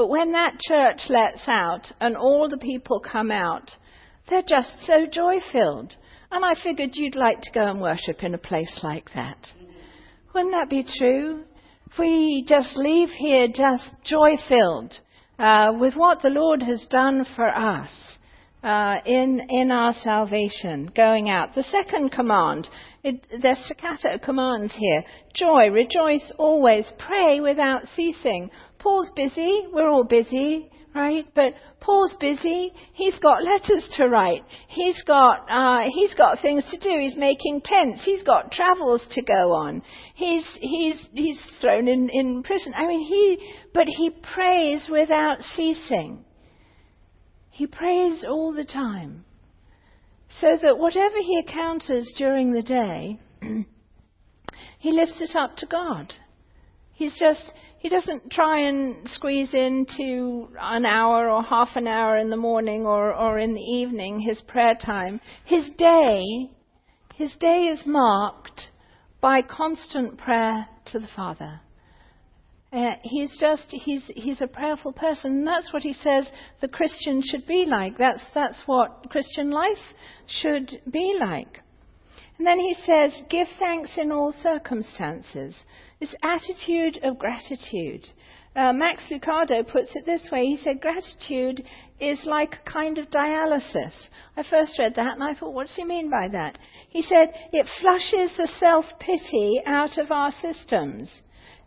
but 0.01 0.09
when 0.09 0.31
that 0.31 0.59
church 0.59 1.01
lets 1.09 1.47
out 1.47 1.91
and 1.99 2.17
all 2.17 2.49
the 2.49 2.57
people 2.57 2.99
come 2.99 3.29
out, 3.29 3.69
they're 4.27 4.41
just 4.41 4.81
so 4.87 5.05
joy 5.05 5.35
filled. 5.51 5.95
And 6.31 6.43
I 6.43 6.55
figured 6.55 6.95
you'd 6.95 7.13
like 7.15 7.39
to 7.41 7.51
go 7.51 7.67
and 7.69 7.79
worship 7.79 8.23
in 8.23 8.33
a 8.33 8.39
place 8.39 8.79
like 8.81 9.13
that. 9.13 9.37
Wouldn't 10.33 10.53
that 10.53 10.71
be 10.71 10.83
true? 10.97 11.43
If 11.91 11.99
we 11.99 12.43
just 12.47 12.75
leave 12.77 13.09
here 13.09 13.47
just 13.47 13.91
joy 14.03 14.37
filled 14.49 14.99
uh, 15.37 15.73
with 15.79 15.93
what 15.95 16.23
the 16.23 16.31
Lord 16.31 16.63
has 16.63 16.87
done 16.89 17.23
for 17.35 17.47
us 17.47 17.91
uh, 18.63 18.97
in, 19.05 19.41
in 19.49 19.71
our 19.71 19.93
salvation, 19.93 20.91
going 20.95 21.29
out. 21.29 21.55
The 21.55 21.63
second 21.63 22.11
command 22.11 22.67
it, 23.03 23.25
there's 23.41 23.57
staccato 23.65 24.19
commands 24.23 24.75
here. 24.77 25.03
Joy, 25.33 25.69
rejoice 25.71 26.31
always, 26.37 26.91
pray 26.99 27.39
without 27.39 27.83
ceasing. 27.95 28.51
Paul's 28.77 29.09
busy, 29.15 29.65
we're 29.73 29.89
all 29.89 30.03
busy, 30.03 30.69
right? 30.93 31.25
But 31.33 31.53
Paul's 31.79 32.15
busy. 32.19 32.71
He's 32.93 33.17
got 33.17 33.43
letters 33.43 33.89
to 33.97 34.07
write. 34.07 34.43
He's 34.67 35.01
got 35.03 35.47
uh, 35.49 35.87
he's 35.91 36.13
got 36.13 36.41
things 36.41 36.63
to 36.69 36.77
do. 36.77 36.95
He's 36.99 37.15
making 37.15 37.61
tents. 37.63 38.03
He's 38.05 38.23
got 38.23 38.51
travels 38.51 39.07
to 39.11 39.21
go 39.23 39.53
on. 39.53 39.81
He's 40.13 40.45
he's 40.59 41.07
he's 41.13 41.41
thrown 41.59 41.87
in 41.87 42.09
in 42.09 42.43
prison. 42.43 42.73
I 42.75 42.87
mean 42.87 43.01
he, 43.01 43.53
but 43.73 43.87
he 43.87 44.11
prays 44.33 44.87
without 44.91 45.41
ceasing. 45.55 46.23
He 47.51 47.67
prays 47.67 48.25
all 48.27 48.53
the 48.53 48.65
time. 48.65 49.25
So 50.39 50.57
that 50.61 50.77
whatever 50.79 51.17
he 51.17 51.37
encounters 51.37 52.11
during 52.17 52.53
the 52.53 52.61
day, 52.61 53.19
he 54.79 54.91
lifts 54.91 55.21
it 55.21 55.35
up 55.35 55.57
to 55.57 55.65
God. 55.65 56.13
He's 56.93 57.17
just, 57.19 57.53
he 57.79 57.89
doesn't 57.89 58.31
try 58.31 58.61
and 58.61 59.07
squeeze 59.09 59.53
into 59.53 60.47
an 60.59 60.85
hour 60.85 61.29
or 61.29 61.43
half 61.43 61.75
an 61.75 61.87
hour 61.87 62.17
in 62.17 62.29
the 62.29 62.37
morning 62.37 62.85
or, 62.85 63.13
or 63.13 63.37
in 63.37 63.53
the 63.53 63.61
evening 63.61 64.21
his 64.21 64.41
prayer 64.41 64.75
time. 64.75 65.19
His 65.43 65.69
day, 65.77 66.49
his 67.15 67.35
day 67.39 67.65
is 67.65 67.85
marked 67.85 68.69
by 69.19 69.41
constant 69.41 70.17
prayer 70.17 70.67
to 70.85 70.99
the 70.99 71.09
Father. 71.15 71.59
Uh, 72.73 72.91
he's 73.03 73.35
just 73.37 73.65
he's 73.69 74.03
he's 74.15 74.41
a 74.41 74.47
prayerful 74.47 74.93
person. 74.93 75.31
And 75.31 75.47
that's 75.47 75.73
what 75.73 75.83
he 75.83 75.93
says 75.93 76.29
the 76.61 76.69
Christian 76.69 77.21
should 77.21 77.45
be 77.45 77.65
like. 77.65 77.97
That's 77.97 78.23
that's 78.33 78.61
what 78.65 79.09
Christian 79.09 79.51
life 79.51 79.93
should 80.27 80.81
be 80.89 81.17
like. 81.19 81.61
And 82.37 82.47
then 82.47 82.59
he 82.59 82.73
says, 82.73 83.21
give 83.29 83.47
thanks 83.59 83.91
in 83.97 84.11
all 84.11 84.33
circumstances. 84.41 85.55
This 85.99 86.15
attitude 86.23 86.99
of 87.03 87.19
gratitude. 87.19 88.07
Uh, 88.55 88.73
Max 88.73 89.03
Lucado 89.11 89.61
puts 89.65 89.95
it 89.95 90.07
this 90.07 90.27
way. 90.31 90.45
He 90.45 90.57
said, 90.57 90.81
gratitude 90.81 91.63
is 91.99 92.19
like 92.25 92.55
a 92.55 92.69
kind 92.69 92.97
of 92.97 93.11
dialysis. 93.11 93.93
I 94.35 94.41
first 94.49 94.79
read 94.79 94.95
that 94.95 95.13
and 95.13 95.23
I 95.23 95.35
thought, 95.35 95.53
what 95.53 95.67
does 95.67 95.75
he 95.75 95.83
mean 95.85 96.09
by 96.09 96.29
that? 96.29 96.57
He 96.89 97.03
said, 97.03 97.29
it 97.53 97.67
flushes 97.79 98.35
the 98.35 98.49
self 98.59 98.85
pity 98.99 99.61
out 99.65 99.99
of 99.99 100.11
our 100.11 100.31
systems. 100.31 101.21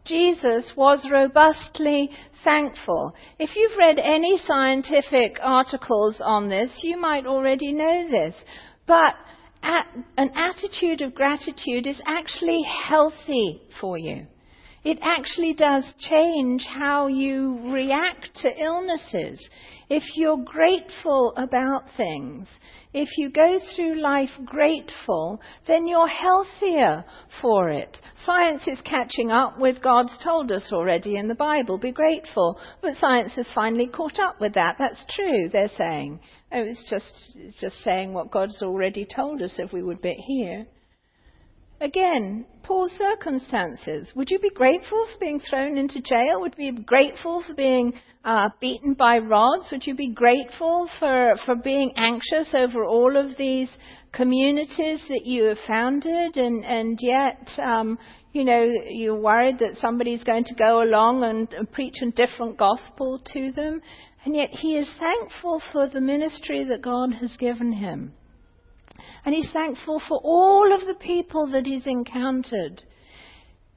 Jesus 0.07 0.73
was 0.77 1.09
robustly 1.11 2.11
thankful. 2.45 3.15
If 3.39 3.57
you've 3.57 3.77
read 3.79 3.99
any 3.99 4.37
scientific 4.39 5.39
articles 5.43 6.17
on 6.21 6.49
this, 6.49 6.81
you 6.83 6.99
might 6.99 7.27
already 7.27 7.73
know 7.73 8.09
this. 8.11 8.35
But 8.87 9.15
an 9.63 10.31
attitude 10.37 11.01
of 11.01 11.15
gratitude 11.15 11.87
is 11.87 12.01
actually 12.07 12.63
healthy 12.63 13.63
for 13.81 13.97
you. 13.97 14.27
It 14.85 14.99
actually 15.01 15.55
does 15.55 15.85
change 15.99 16.65
how 16.67 17.07
you 17.07 17.73
react 17.73 18.29
to 18.43 18.63
illnesses. 18.63 19.43
If 19.89 20.03
you're 20.15 20.45
grateful 20.45 21.33
about 21.37 21.85
things, 21.97 22.47
if 22.93 23.09
you 23.17 23.31
go 23.31 23.59
through 23.75 24.01
life 24.01 24.29
grateful, 24.45 25.41
then 25.67 25.87
you're 25.87 26.07
healthier 26.07 27.05
for 27.41 27.71
it. 27.71 27.99
Science 28.27 28.69
is 28.69 28.81
catching 28.83 29.31
up 29.31 29.59
with 29.59 29.83
God's 29.83 30.17
told 30.23 30.53
us 30.53 30.71
already 30.71 31.17
in 31.17 31.29
the 31.29 31.35
Bible, 31.35 31.79
be 31.79 31.91
grateful. 31.91 32.61
But 32.83 32.97
science 32.97 33.33
has 33.37 33.51
finally 33.55 33.87
caught 33.87 34.19
up 34.21 34.39
with 34.39 34.53
that. 34.55 34.77
That's 34.79 35.05
true, 35.17 35.49
they're 35.49 35.69
saying. 35.79 36.21
Oh, 36.53 36.63
it's 36.63 36.89
just, 36.91 37.33
it's 37.37 37.59
just 37.59 37.77
saying 37.83 38.13
what 38.13 38.31
God's 38.31 38.63
already 38.63 39.07
told 39.07 39.41
us 39.41 39.55
if 39.59 39.73
we 39.73 39.83
would 39.83 40.03
but 40.03 40.17
hear. 40.17 40.67
Again, 41.81 42.47
poor 42.63 42.89
circumstances. 42.89 44.11
Would 44.15 44.31
you 44.31 44.39
be 44.39 44.51
grateful 44.51 45.07
for 45.13 45.19
being 45.19 45.41
thrown 45.41 45.77
into 45.77 46.01
jail? 46.01 46.41
Would 46.41 46.55
you 46.57 46.73
be 46.73 46.83
grateful 46.83 47.43
for 47.47 47.55
being 47.55 47.93
uh, 48.25 48.51
beaten 48.61 48.95
by 48.95 49.19
rods? 49.19 49.69
Would 49.71 49.87
you 49.87 49.95
be 49.95 50.11
grateful 50.11 50.89
for, 50.99 51.35
for 51.45 51.57
being 51.57 51.93
anxious 51.97 52.55
over 52.55 52.85
all 52.85 53.17
of 53.17 53.37
these 53.37 53.69
communities 54.13 55.05
that 55.09 55.23
you 55.27 55.45
have 55.45 55.59
founded 55.67 56.37
and, 56.37 56.65
and 56.65 56.99
yet, 57.03 57.51
um, 57.59 57.99
you 58.33 58.45
know, 58.45 58.71
you're 58.89 59.21
worried 59.21 59.59
that 59.59 59.77
somebody's 59.77 60.23
going 60.23 60.45
to 60.45 60.55
go 60.55 60.83
along 60.83 61.25
and, 61.25 61.53
and 61.53 61.71
preach 61.71 61.97
a 62.03 62.11
different 62.13 62.57
gospel 62.57 63.21
to 63.33 63.51
them? 63.53 63.83
And 64.25 64.35
yet 64.35 64.51
he 64.51 64.77
is 64.77 64.89
thankful 64.99 65.61
for 65.73 65.89
the 65.89 66.01
ministry 66.01 66.65
that 66.65 66.81
God 66.81 67.15
has 67.21 67.37
given 67.37 67.73
him. 67.73 68.15
And 69.25 69.35
he's 69.35 69.51
thankful 69.53 70.01
for 70.09 70.19
all 70.23 70.75
of 70.75 70.87
the 70.87 70.95
people 70.95 71.51
that 71.53 71.67
he's 71.67 71.87
encountered. 71.87 72.83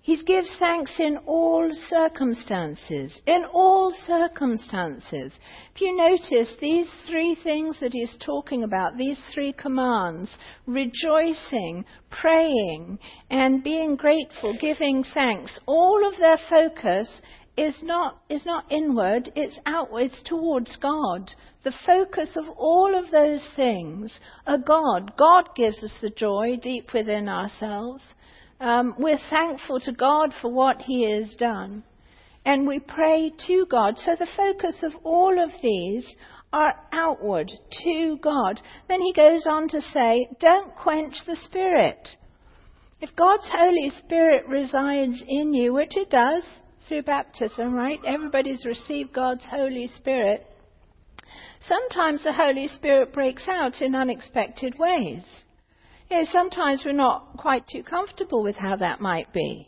He 0.07 0.15
gives 0.23 0.49
thanks 0.57 0.97
in 0.99 1.17
all 1.25 1.69
circumstances. 1.89 3.19
In 3.25 3.43
all 3.51 3.93
circumstances. 4.05 5.33
If 5.75 5.81
you 5.81 5.97
notice, 5.97 6.55
these 6.61 6.89
three 7.09 7.35
things 7.43 7.77
that 7.81 7.91
he's 7.91 8.15
talking 8.25 8.63
about, 8.63 8.95
these 8.95 9.19
three 9.33 9.51
commands, 9.51 10.37
rejoicing, 10.65 11.83
praying, 12.09 12.99
and 13.29 13.61
being 13.61 13.97
grateful, 13.97 14.57
giving 14.57 15.03
thanks, 15.13 15.59
all 15.65 16.07
of 16.07 16.17
their 16.17 16.39
focus 16.49 17.09
is 17.57 17.75
not, 17.81 18.21
is 18.29 18.45
not 18.45 18.71
inward, 18.71 19.31
it's 19.35 19.59
outward, 19.65 20.03
it's 20.03 20.23
towards 20.23 20.75
God. 20.77 21.31
The 21.63 21.73
focus 21.85 22.37
of 22.37 22.45
all 22.55 22.97
of 22.97 23.11
those 23.11 23.45
things 23.55 24.19
are 24.45 24.59
God. 24.59 25.17
God 25.17 25.49
gives 25.55 25.83
us 25.83 25.97
the 26.01 26.11
joy 26.11 26.57
deep 26.61 26.93
within 26.93 27.27
ourselves. 27.27 28.03
Um, 28.59 28.95
we're 28.99 29.19
thankful 29.29 29.79
to 29.81 29.91
God 29.91 30.33
for 30.39 30.51
what 30.53 30.81
He 30.83 31.11
has 31.11 31.35
done. 31.35 31.83
And 32.45 32.67
we 32.67 32.79
pray 32.79 33.33
to 33.47 33.65
God. 33.69 33.97
So 33.97 34.15
the 34.17 34.27
focus 34.37 34.77
of 34.83 34.93
all 35.03 35.43
of 35.43 35.49
these 35.61 36.07
are 36.53 36.73
outward 36.93 37.51
to 37.83 38.17
God. 38.21 38.61
Then 38.87 39.01
he 39.01 39.11
goes 39.13 39.45
on 39.45 39.67
to 39.69 39.81
say, 39.81 40.29
don't 40.39 40.73
quench 40.75 41.15
the 41.25 41.35
Spirit. 41.35 42.07
If 43.01 43.15
God's 43.15 43.49
Holy 43.51 43.91
Spirit 43.97 44.47
resides 44.47 45.21
in 45.27 45.53
you, 45.53 45.73
which 45.73 45.97
it 45.97 46.09
does, 46.09 46.43
through 46.87 47.03
baptism, 47.03 47.73
right? 47.73 47.99
Everybody's 48.05 48.65
received 48.65 49.13
God's 49.13 49.45
Holy 49.49 49.87
Spirit. 49.87 50.45
Sometimes 51.61 52.23
the 52.23 52.33
Holy 52.33 52.67
Spirit 52.67 53.13
breaks 53.13 53.47
out 53.47 53.81
in 53.81 53.95
unexpected 53.95 54.77
ways. 54.79 55.23
You 56.09 56.17
know, 56.17 56.25
sometimes 56.31 56.83
we're 56.85 56.93
not 56.93 57.37
quite 57.37 57.67
too 57.67 57.83
comfortable 57.83 58.41
with 58.43 58.55
how 58.55 58.77
that 58.77 59.01
might 59.01 59.33
be. 59.33 59.67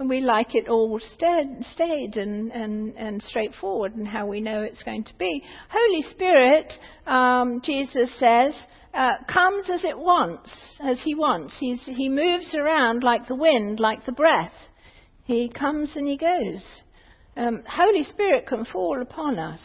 And 0.00 0.08
we 0.08 0.20
like 0.20 0.54
it 0.54 0.68
all 0.68 0.98
staid, 1.00 1.64
staid 1.72 2.16
and, 2.16 2.52
and, 2.52 2.94
and 2.96 3.22
straightforward 3.22 3.96
and 3.96 4.06
how 4.06 4.26
we 4.26 4.40
know 4.40 4.62
it's 4.62 4.82
going 4.82 5.04
to 5.04 5.14
be. 5.18 5.42
Holy 5.68 6.02
Spirit, 6.02 6.72
um, 7.06 7.60
Jesus 7.64 8.16
says, 8.18 8.54
uh, 8.94 9.16
comes 9.32 9.68
as 9.70 9.84
it 9.84 9.98
wants, 9.98 10.50
as 10.80 11.00
he 11.02 11.14
wants. 11.14 11.56
He's, 11.58 11.84
he 11.84 12.08
moves 12.08 12.54
around 12.54 13.02
like 13.02 13.26
the 13.26 13.34
wind, 13.34 13.80
like 13.80 14.06
the 14.06 14.12
breath. 14.12 14.52
He 15.28 15.50
comes 15.50 15.94
and 15.94 16.08
he 16.08 16.16
goes. 16.16 16.64
Um, 17.36 17.62
Holy 17.68 18.02
Spirit 18.02 18.46
can 18.46 18.64
fall 18.64 19.02
upon 19.02 19.38
us. 19.38 19.60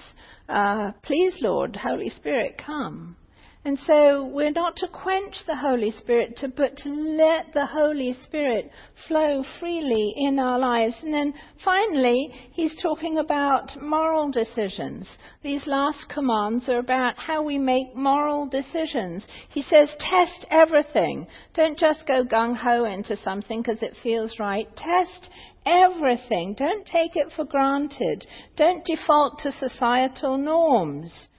Uh, 0.50 0.92
please, 1.04 1.36
Lord, 1.40 1.78
Holy 1.78 2.10
Spirit, 2.10 2.62
come. 2.64 3.16
And 3.66 3.80
so 3.80 4.26
we're 4.26 4.52
not 4.52 4.76
to 4.78 4.90
quench 4.90 5.46
the 5.48 5.56
Holy 5.56 5.92
Spirit, 5.92 6.36
to, 6.38 6.50
but 6.50 6.76
to 6.78 6.90
let 6.90 7.54
the 7.54 7.66
Holy 7.66 8.12
Spirit 8.24 8.70
flow 9.08 9.42
freely 9.58 10.14
in 10.18 10.38
our 10.38 10.60
lives. 10.60 10.98
And 11.02 11.14
then 11.14 11.34
finally, 11.64 12.30
he's 12.52 12.76
talking 12.82 13.20
about 13.20 13.82
moral 13.82 14.32
decisions. 14.32 15.10
These 15.44 15.66
last 15.66 16.10
commands 16.10 16.68
are 16.68 16.80
about 16.80 17.18
how 17.18 17.42
we 17.42 17.58
make 17.58 17.96
moral 17.96 18.48
decisions. 18.48 19.26
He 19.48 19.62
says, 19.62 19.96
test 19.98 20.46
everything. 20.52 21.26
Don't 21.54 21.80
just 21.80 22.06
go 22.06 22.26
gung 22.26 22.58
ho 22.58 22.84
into 22.84 23.16
something 23.16 23.62
because 23.62 23.82
it 23.82 23.96
feels 24.04 24.40
right. 24.40 24.68
Test 24.76 25.30
everything. 25.66 26.54
Don't 26.56 26.86
take 26.86 27.16
it 27.16 27.32
for 27.34 27.46
granted. 27.46 28.28
Don't 28.58 28.84
default 28.84 29.40
to 29.40 29.54
societal 29.54 30.38
norms. 30.38 31.30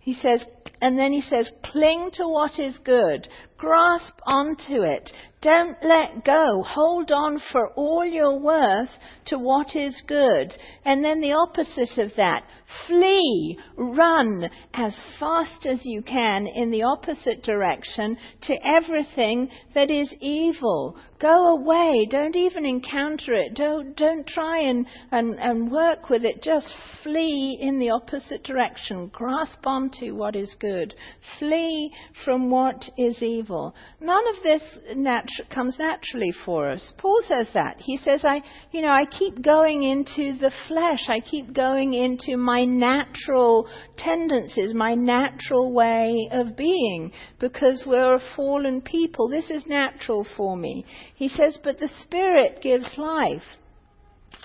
He 0.00 0.14
says, 0.14 0.44
and 0.80 0.98
then 0.98 1.12
he 1.12 1.20
says, 1.20 1.50
cling 1.64 2.10
to 2.14 2.28
what 2.28 2.58
is 2.58 2.78
good. 2.78 3.28
Grasp 3.58 4.14
onto 4.24 4.82
it. 4.82 5.10
Don't 5.40 5.76
let 5.82 6.24
go. 6.24 6.62
Hold 6.64 7.10
on 7.10 7.40
for 7.52 7.72
all 7.74 8.04
your 8.04 8.38
worth 8.38 8.90
to 9.26 9.38
what 9.38 9.74
is 9.74 10.00
good. 10.06 10.52
And 10.84 11.04
then 11.04 11.20
the 11.20 11.32
opposite 11.32 11.98
of 11.98 12.12
that. 12.16 12.44
Flee. 12.86 13.58
Run 13.76 14.48
as 14.74 14.94
fast 15.18 15.66
as 15.66 15.80
you 15.84 16.02
can 16.02 16.46
in 16.46 16.70
the 16.70 16.82
opposite 16.82 17.42
direction 17.42 18.16
to 18.42 18.56
everything 18.76 19.48
that 19.74 19.90
is 19.90 20.12
evil. 20.20 20.96
Go 21.20 21.56
away. 21.56 22.06
Don't 22.10 22.36
even 22.36 22.64
encounter 22.66 23.34
it. 23.34 23.54
Don't, 23.54 23.96
don't 23.96 24.26
try 24.26 24.60
and, 24.60 24.86
and, 25.10 25.38
and 25.40 25.70
work 25.70 26.10
with 26.10 26.24
it. 26.24 26.42
Just 26.42 26.72
flee 27.02 27.58
in 27.60 27.78
the 27.78 27.90
opposite 27.90 28.42
direction. 28.44 29.08
Grasp 29.12 29.64
onto 29.66 30.16
what 30.16 30.36
is 30.36 30.54
good. 30.60 30.94
Flee 31.38 31.92
from 32.24 32.50
what 32.50 32.84
is 32.96 33.22
evil 33.22 33.47
evil. 33.48 33.74
None 34.00 34.28
of 34.28 34.42
this 34.42 34.62
natu- 34.94 35.48
comes 35.52 35.78
naturally 35.78 36.32
for 36.44 36.70
us. 36.70 36.92
Paul 36.98 37.20
says 37.26 37.48
that. 37.54 37.76
He 37.78 37.96
says, 37.96 38.24
I, 38.24 38.40
you 38.72 38.82
know, 38.82 38.90
I 38.90 39.04
keep 39.06 39.42
going 39.42 39.82
into 39.82 40.38
the 40.38 40.52
flesh. 40.66 41.08
I 41.08 41.20
keep 41.20 41.54
going 41.54 41.94
into 41.94 42.36
my 42.36 42.64
natural 42.64 43.68
tendencies, 43.96 44.74
my 44.74 44.94
natural 44.94 45.72
way 45.72 46.28
of 46.32 46.56
being, 46.56 47.12
because 47.38 47.84
we're 47.86 48.14
a 48.14 48.20
fallen 48.36 48.82
people. 48.82 49.28
This 49.28 49.50
is 49.50 49.66
natural 49.66 50.26
for 50.36 50.56
me. 50.56 50.84
He 51.14 51.28
says, 51.28 51.58
but 51.62 51.78
the 51.78 51.90
Spirit 52.02 52.60
gives 52.62 52.96
life. 52.96 53.42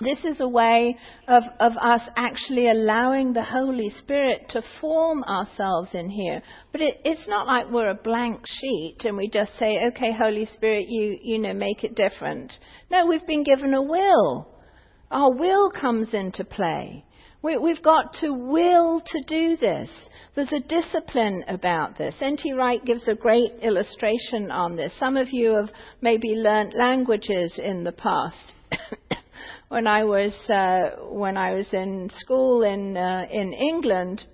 This 0.00 0.24
is 0.24 0.40
a 0.40 0.48
way 0.48 0.98
of, 1.28 1.44
of 1.60 1.76
us 1.76 2.00
actually 2.16 2.68
allowing 2.68 3.32
the 3.32 3.44
Holy 3.44 3.90
Spirit 3.90 4.48
to 4.48 4.62
form 4.80 5.22
ourselves 5.22 5.90
in 5.94 6.10
here. 6.10 6.42
But 6.72 6.80
it, 6.80 7.00
it's 7.04 7.28
not 7.28 7.46
like 7.46 7.70
we're 7.70 7.90
a 7.90 7.94
blank 7.94 8.40
sheet 8.44 8.96
and 9.04 9.16
we 9.16 9.30
just 9.30 9.56
say, 9.56 9.86
okay, 9.88 10.12
Holy 10.12 10.46
Spirit, 10.46 10.86
you, 10.88 11.16
you 11.22 11.38
know, 11.38 11.54
make 11.54 11.84
it 11.84 11.94
different. 11.94 12.52
No, 12.90 13.06
we've 13.06 13.26
been 13.26 13.44
given 13.44 13.72
a 13.72 13.82
will. 13.82 14.48
Our 15.12 15.32
will 15.32 15.70
comes 15.70 16.12
into 16.12 16.44
play. 16.44 17.04
We, 17.42 17.58
we've 17.58 17.82
got 17.82 18.14
to 18.14 18.32
will 18.32 19.00
to 19.00 19.22
do 19.28 19.56
this. 19.56 19.90
There's 20.34 20.52
a 20.52 20.60
discipline 20.60 21.44
about 21.46 21.96
this. 21.96 22.16
N.T. 22.20 22.52
Wright 22.54 22.84
gives 22.84 23.06
a 23.06 23.14
great 23.14 23.52
illustration 23.62 24.50
on 24.50 24.74
this. 24.74 24.92
Some 24.98 25.16
of 25.16 25.28
you 25.30 25.50
have 25.50 25.70
maybe 26.00 26.30
learnt 26.34 26.74
languages 26.74 27.60
in 27.62 27.84
the 27.84 27.92
past. 27.92 28.54
when 29.68 29.86
I 29.86 30.04
was 30.04 30.32
uh, 30.48 31.02
when 31.08 31.36
I 31.36 31.54
was 31.54 31.72
in 31.72 32.10
school 32.18 32.62
in 32.62 32.96
uh, 32.96 33.26
in 33.30 33.52
England, 33.52 34.24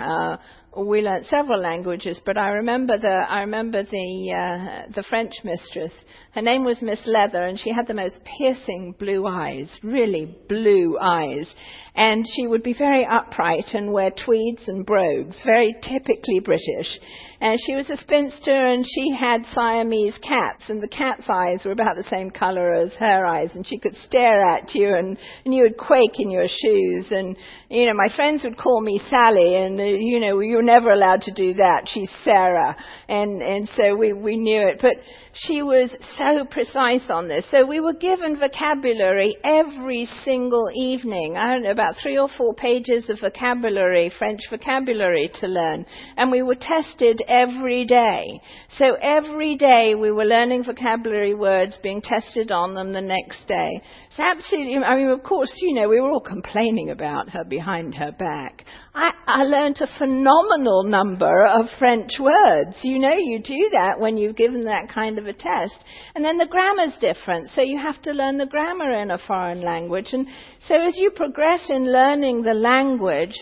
uh, 0.00 0.36
we 0.76 1.02
learnt 1.02 1.26
several 1.26 1.60
languages, 1.60 2.20
but 2.24 2.38
I 2.38 2.48
remember 2.48 2.98
the 2.98 3.08
I 3.08 3.40
remember 3.40 3.82
the 3.82 4.32
uh, 4.32 4.92
the 4.94 5.02
French 5.02 5.32
mistress. 5.44 5.92
Her 6.32 6.40
name 6.40 6.64
was 6.64 6.80
Miss 6.80 7.00
Leather, 7.04 7.42
and 7.42 7.60
she 7.60 7.72
had 7.72 7.86
the 7.86 7.94
most 7.94 8.20
piercing 8.24 8.94
blue 8.98 9.26
eyes, 9.26 9.68
really 9.82 10.34
blue 10.48 10.98
eyes. 10.98 11.54
And 11.94 12.24
she 12.34 12.46
would 12.46 12.62
be 12.62 12.72
very 12.72 13.04
upright 13.04 13.74
and 13.74 13.92
wear 13.92 14.10
tweeds 14.10 14.66
and 14.66 14.86
brogues, 14.86 15.42
very 15.44 15.76
typically 15.82 16.40
British. 16.40 16.98
And 17.38 17.58
she 17.66 17.74
was 17.74 17.90
a 17.90 17.98
spinster 17.98 18.50
and 18.50 18.82
she 18.86 19.14
had 19.14 19.44
Siamese 19.52 20.16
cats 20.26 20.70
and 20.70 20.82
the 20.82 20.88
cat's 20.88 21.28
eyes 21.28 21.60
were 21.66 21.72
about 21.72 21.96
the 21.96 22.08
same 22.08 22.30
color 22.30 22.72
as 22.72 22.94
her 22.94 23.26
eyes 23.26 23.50
and 23.54 23.66
she 23.66 23.78
could 23.78 23.94
stare 23.96 24.42
at 24.42 24.74
you 24.74 24.88
and, 24.96 25.18
and 25.44 25.52
you 25.52 25.64
would 25.64 25.76
quake 25.76 26.18
in 26.18 26.30
your 26.30 26.46
shoes 26.48 27.08
and, 27.10 27.36
you 27.68 27.84
know, 27.84 27.94
my 27.94 28.08
friends 28.16 28.42
would 28.44 28.56
call 28.56 28.80
me 28.80 28.98
Sally 29.10 29.56
and, 29.56 29.78
uh, 29.78 29.84
you 29.84 30.18
know, 30.18 30.40
you're 30.62 30.80
never 30.80 30.92
allowed 30.92 31.22
to 31.22 31.32
do 31.32 31.54
that. 31.54 31.82
She's 31.86 32.10
Sarah. 32.24 32.76
And, 33.08 33.42
and 33.42 33.68
so 33.76 33.96
we, 33.96 34.12
we 34.12 34.36
knew 34.36 34.68
it. 34.68 34.78
But 34.80 34.96
she 35.34 35.62
was 35.62 35.94
so 36.16 36.44
precise 36.50 37.08
on 37.08 37.26
this. 37.26 37.44
So 37.50 37.66
we 37.66 37.80
were 37.80 37.94
given 37.94 38.38
vocabulary 38.38 39.36
every 39.42 40.06
single 40.24 40.70
evening. 40.74 41.36
I 41.36 41.52
don't 41.52 41.64
know, 41.64 41.70
about 41.70 41.96
three 42.00 42.18
or 42.18 42.28
four 42.36 42.54
pages 42.54 43.08
of 43.10 43.18
vocabulary, 43.20 44.12
French 44.18 44.40
vocabulary 44.50 45.30
to 45.40 45.46
learn. 45.46 45.86
And 46.16 46.30
we 46.30 46.42
were 46.42 46.56
tested 46.58 47.22
every 47.26 47.86
day. 47.86 48.40
So 48.76 48.94
every 49.00 49.56
day 49.56 49.94
we 49.94 50.10
were 50.12 50.26
learning 50.26 50.64
vocabulary 50.64 51.34
words, 51.34 51.78
being 51.82 52.02
tested 52.02 52.52
on 52.52 52.74
them 52.74 52.92
the 52.92 53.00
next 53.00 53.48
day. 53.48 53.82
It's 54.10 54.20
absolutely, 54.20 54.76
I 54.76 54.96
mean, 54.96 55.08
of 55.08 55.22
course, 55.22 55.52
you 55.56 55.74
know, 55.74 55.88
we 55.88 56.00
were 56.00 56.10
all 56.10 56.20
complaining 56.20 56.90
about 56.90 57.30
her 57.30 57.44
behind 57.44 57.94
her 57.94 58.12
back. 58.12 58.64
I, 58.94 59.10
I 59.26 59.42
learned 59.44 59.80
a 59.80 59.86
phenomenal 59.98 60.51
number 60.58 61.44
of 61.44 61.66
French 61.78 62.10
words. 62.18 62.76
You 62.82 62.98
know 62.98 63.14
you 63.16 63.40
do 63.42 63.70
that 63.72 63.98
when 63.98 64.16
you've 64.16 64.36
given 64.36 64.62
that 64.62 64.88
kind 64.92 65.18
of 65.18 65.26
a 65.26 65.32
test. 65.32 65.84
And 66.14 66.24
then 66.24 66.38
the 66.38 66.46
grammar's 66.46 66.96
different, 67.00 67.48
so 67.50 67.62
you 67.62 67.80
have 67.82 68.00
to 68.02 68.12
learn 68.12 68.38
the 68.38 68.46
grammar 68.46 68.94
in 68.94 69.10
a 69.10 69.18
foreign 69.18 69.62
language. 69.62 70.08
And 70.12 70.26
so 70.60 70.74
as 70.74 70.96
you 70.96 71.10
progress 71.10 71.70
in 71.70 71.92
learning 71.92 72.42
the 72.42 72.54
language, 72.54 73.34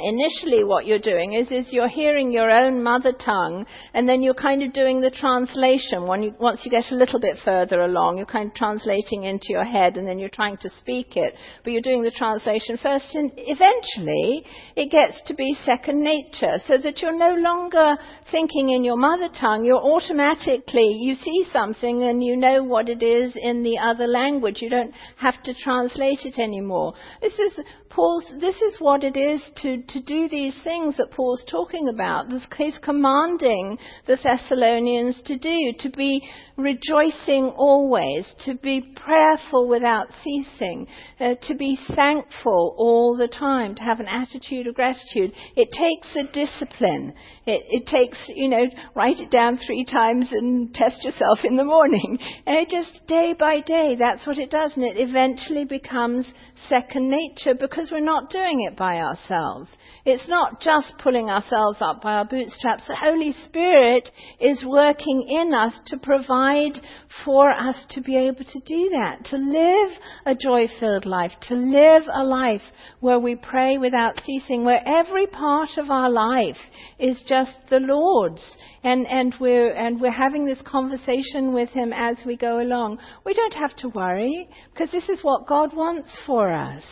initially 0.00 0.62
what 0.62 0.86
you're 0.86 1.00
doing 1.00 1.32
is, 1.32 1.50
is 1.50 1.72
you're 1.72 1.88
hearing 1.88 2.30
your 2.30 2.50
own 2.50 2.82
mother 2.82 3.12
tongue 3.12 3.66
and 3.94 4.08
then 4.08 4.22
you're 4.22 4.34
kind 4.34 4.62
of 4.62 4.72
doing 4.72 5.00
the 5.00 5.10
translation. 5.10 6.06
You, 6.22 6.34
once 6.38 6.60
you 6.64 6.70
get 6.70 6.84
a 6.92 6.94
little 6.94 7.18
bit 7.18 7.36
further 7.44 7.80
along, 7.80 8.16
you're 8.16 8.26
kind 8.26 8.48
of 8.48 8.54
translating 8.54 9.24
into 9.24 9.46
your 9.48 9.64
head 9.64 9.96
and 9.96 10.06
then 10.06 10.18
you're 10.18 10.28
trying 10.28 10.56
to 10.58 10.70
speak 10.70 11.16
it. 11.16 11.34
But 11.64 11.72
you're 11.72 11.82
doing 11.82 12.02
the 12.02 12.12
translation 12.12 12.78
first 12.80 13.06
and 13.14 13.32
eventually 13.36 14.44
it 14.76 14.90
gets 14.90 15.20
to 15.26 15.34
be 15.34 15.56
second 15.64 16.00
nature 16.00 16.58
so 16.66 16.78
that 16.78 17.02
you're 17.02 17.18
no 17.18 17.34
longer 17.34 17.96
thinking 18.30 18.70
in 18.70 18.84
your 18.84 18.96
mother 18.96 19.28
tongue. 19.28 19.64
You're 19.64 19.82
automatically, 19.82 20.96
you 21.00 21.14
see 21.14 21.44
something 21.52 22.04
and 22.04 22.22
you 22.22 22.36
know 22.36 22.62
what 22.62 22.88
it 22.88 23.02
is 23.02 23.32
in 23.34 23.64
the 23.64 23.78
other 23.78 24.06
language. 24.06 24.62
You 24.62 24.70
don't 24.70 24.94
have 25.16 25.42
to 25.42 25.54
translate 25.54 26.20
it 26.22 26.38
anymore. 26.38 26.94
This 27.20 27.34
is 27.34 27.60
Paul's, 27.90 28.30
this 28.40 28.54
is 28.62 28.76
what 28.78 29.02
it 29.02 29.16
is 29.16 29.42
to, 29.56 29.82
to 29.88 30.00
do 30.00 30.28
these 30.28 30.58
things 30.64 30.96
that 30.96 31.10
Paul's 31.10 31.44
talking 31.50 31.88
about. 31.88 32.26
He's 32.56 32.78
commanding 32.82 33.78
the 34.06 34.18
Thessalonians 34.22 35.20
to 35.26 35.38
do, 35.38 35.72
to 35.78 35.90
be 35.90 36.28
rejoicing 36.56 37.52
always, 37.56 38.26
to 38.44 38.54
be 38.54 38.80
prayerful 38.96 39.68
without 39.68 40.08
ceasing, 40.22 40.86
uh, 41.20 41.34
to 41.42 41.54
be 41.54 41.78
thankful 41.94 42.74
all 42.76 43.16
the 43.16 43.28
time, 43.28 43.74
to 43.76 43.82
have 43.82 44.00
an 44.00 44.06
attitude 44.06 44.66
of 44.66 44.74
gratitude. 44.74 45.32
It 45.56 45.68
takes 45.72 46.14
a 46.16 46.30
discipline. 46.32 47.14
It, 47.46 47.62
it 47.68 47.86
takes, 47.86 48.18
you 48.28 48.48
know, 48.48 48.64
write 48.94 49.18
it 49.18 49.30
down 49.30 49.58
three 49.64 49.84
times 49.84 50.28
and 50.32 50.74
test 50.74 51.04
yourself 51.04 51.40
in 51.44 51.56
the 51.56 51.64
morning. 51.64 52.18
And 52.46 52.56
it 52.56 52.70
just 52.70 53.06
day 53.06 53.34
by 53.38 53.60
day, 53.60 53.96
that's 53.98 54.26
what 54.26 54.38
it 54.38 54.50
does. 54.50 54.72
And 54.74 54.84
it 54.84 54.96
eventually 54.96 55.64
becomes 55.64 56.32
second 56.68 57.10
nature 57.10 57.54
because 57.58 57.90
we're 57.90 58.00
not 58.00 58.30
doing 58.30 58.66
it 58.68 58.76
by 58.76 58.98
ourselves. 58.98 59.68
It's 60.04 60.28
not 60.28 60.60
just 60.60 60.94
pulling 61.02 61.28
ourselves 61.28 61.78
up 61.80 62.00
by 62.00 62.14
our 62.14 62.24
bootstraps. 62.24 62.86
The 62.86 62.96
Holy 62.96 63.32
Spirit 63.44 64.08
is 64.40 64.64
working 64.66 65.26
in 65.28 65.52
us 65.52 65.78
to 65.86 65.98
provide 65.98 66.80
for 67.24 67.50
us 67.50 67.86
to 67.90 68.00
be 68.00 68.16
able 68.16 68.44
to 68.44 68.60
do 68.66 68.90
that, 68.90 69.24
to 69.26 69.36
live 69.36 69.90
a 70.24 70.34
joy 70.34 70.66
filled 70.80 71.04
life, 71.04 71.32
to 71.48 71.54
live 71.54 72.04
a 72.12 72.24
life 72.24 72.62
where 73.00 73.18
we 73.18 73.36
pray 73.36 73.76
without 73.76 74.20
ceasing, 74.24 74.64
where 74.64 74.82
every 74.86 75.26
part 75.26 75.70
of 75.76 75.90
our 75.90 76.10
life 76.10 76.56
is 76.98 77.22
just 77.28 77.52
the 77.68 77.80
Lord's. 77.80 78.44
And, 78.84 79.06
and, 79.06 79.34
we're, 79.40 79.72
and 79.72 80.00
we're 80.00 80.10
having 80.10 80.46
this 80.46 80.62
conversation 80.62 81.52
with 81.52 81.68
Him 81.70 81.92
as 81.92 82.16
we 82.24 82.36
go 82.36 82.60
along. 82.60 82.98
We 83.26 83.34
don't 83.34 83.54
have 83.54 83.76
to 83.76 83.88
worry 83.88 84.48
because 84.72 84.90
this 84.90 85.08
is 85.08 85.22
what 85.22 85.46
God 85.46 85.74
wants 85.76 86.16
for 86.26 86.52
us. 86.52 86.84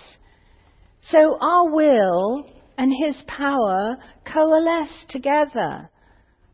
So 1.10 1.38
our 1.40 1.70
will 1.72 2.50
and 2.78 2.92
His 2.92 3.22
power 3.26 3.96
coalesce 4.24 5.04
together 5.08 5.90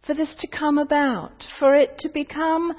for 0.06 0.14
this 0.14 0.34
to 0.40 0.46
come 0.46 0.78
about, 0.78 1.44
for 1.58 1.74
it 1.74 1.98
to 1.98 2.08
become 2.08 2.72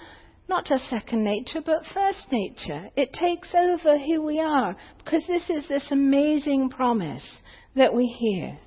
not 0.49 0.65
just 0.65 0.89
second 0.89 1.23
nature, 1.23 1.61
but 1.65 1.85
first 1.93 2.31
nature. 2.31 2.89
It 2.95 3.13
takes 3.13 3.53
over 3.55 3.97
who 3.97 4.21
we 4.21 4.39
are 4.39 4.75
because 5.03 5.25
this 5.27 5.49
is 5.49 5.67
this 5.67 5.89
amazing 5.91 6.69
promise 6.69 7.41
that 7.75 7.93
we 7.93 8.05
hear. 8.07 8.57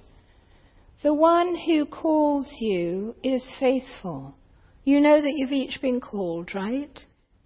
The 1.03 1.13
one 1.13 1.55
who 1.55 1.85
calls 1.85 2.51
you 2.59 3.15
is 3.23 3.45
faithful. 3.61 4.35
You 4.85 5.01
know 5.01 5.21
that 5.21 5.35
you've 5.37 5.53
each 5.53 5.81
been 5.83 6.01
called, 6.01 6.55
right? 6.55 7.05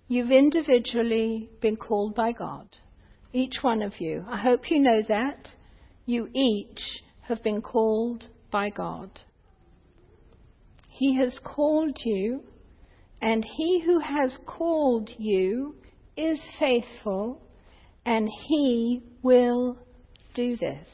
You've 0.09 0.31
individually 0.31 1.51
been 1.61 1.77
called 1.77 2.15
by 2.15 2.33
God. 2.33 2.69
Each 3.33 3.59
one 3.63 3.83
of 3.83 4.01
you. 4.01 4.25
I 4.29 4.39
hope 4.39 4.71
you 4.71 4.79
know 4.79 5.03
that. 5.09 5.49
You 6.07 6.29
each 6.33 6.81
have 7.31 7.43
been 7.43 7.63
called 7.63 8.29
by 8.51 8.71
God. 8.71 9.23
He 10.89 11.17
has 11.17 11.39
called 11.43 11.99
you, 12.05 12.43
and 13.23 13.45
he 13.45 13.81
who 13.81 13.99
has 14.01 14.39
called 14.47 15.11
you 15.19 15.77
is 16.17 16.39
faithful, 16.59 17.41
and 18.05 18.29
he 18.29 19.03
will 19.23 19.79
do 20.35 20.57
this. 20.57 20.87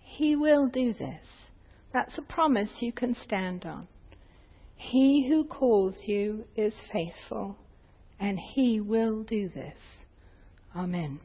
He 0.00 0.34
will 0.34 0.68
do 0.68 0.92
this. 0.94 1.24
That's 1.92 2.16
a 2.18 2.22
promise 2.22 2.70
you 2.80 2.92
can 2.92 3.14
stand 3.14 3.64
on. 3.64 3.86
He 4.76 5.28
who 5.28 5.44
calls 5.44 6.02
you 6.06 6.44
is 6.56 6.74
faithful, 6.92 7.56
and 8.18 8.38
he 8.38 8.80
will 8.80 9.22
do 9.24 9.48
this. 9.48 9.76
Amen. 10.74 11.20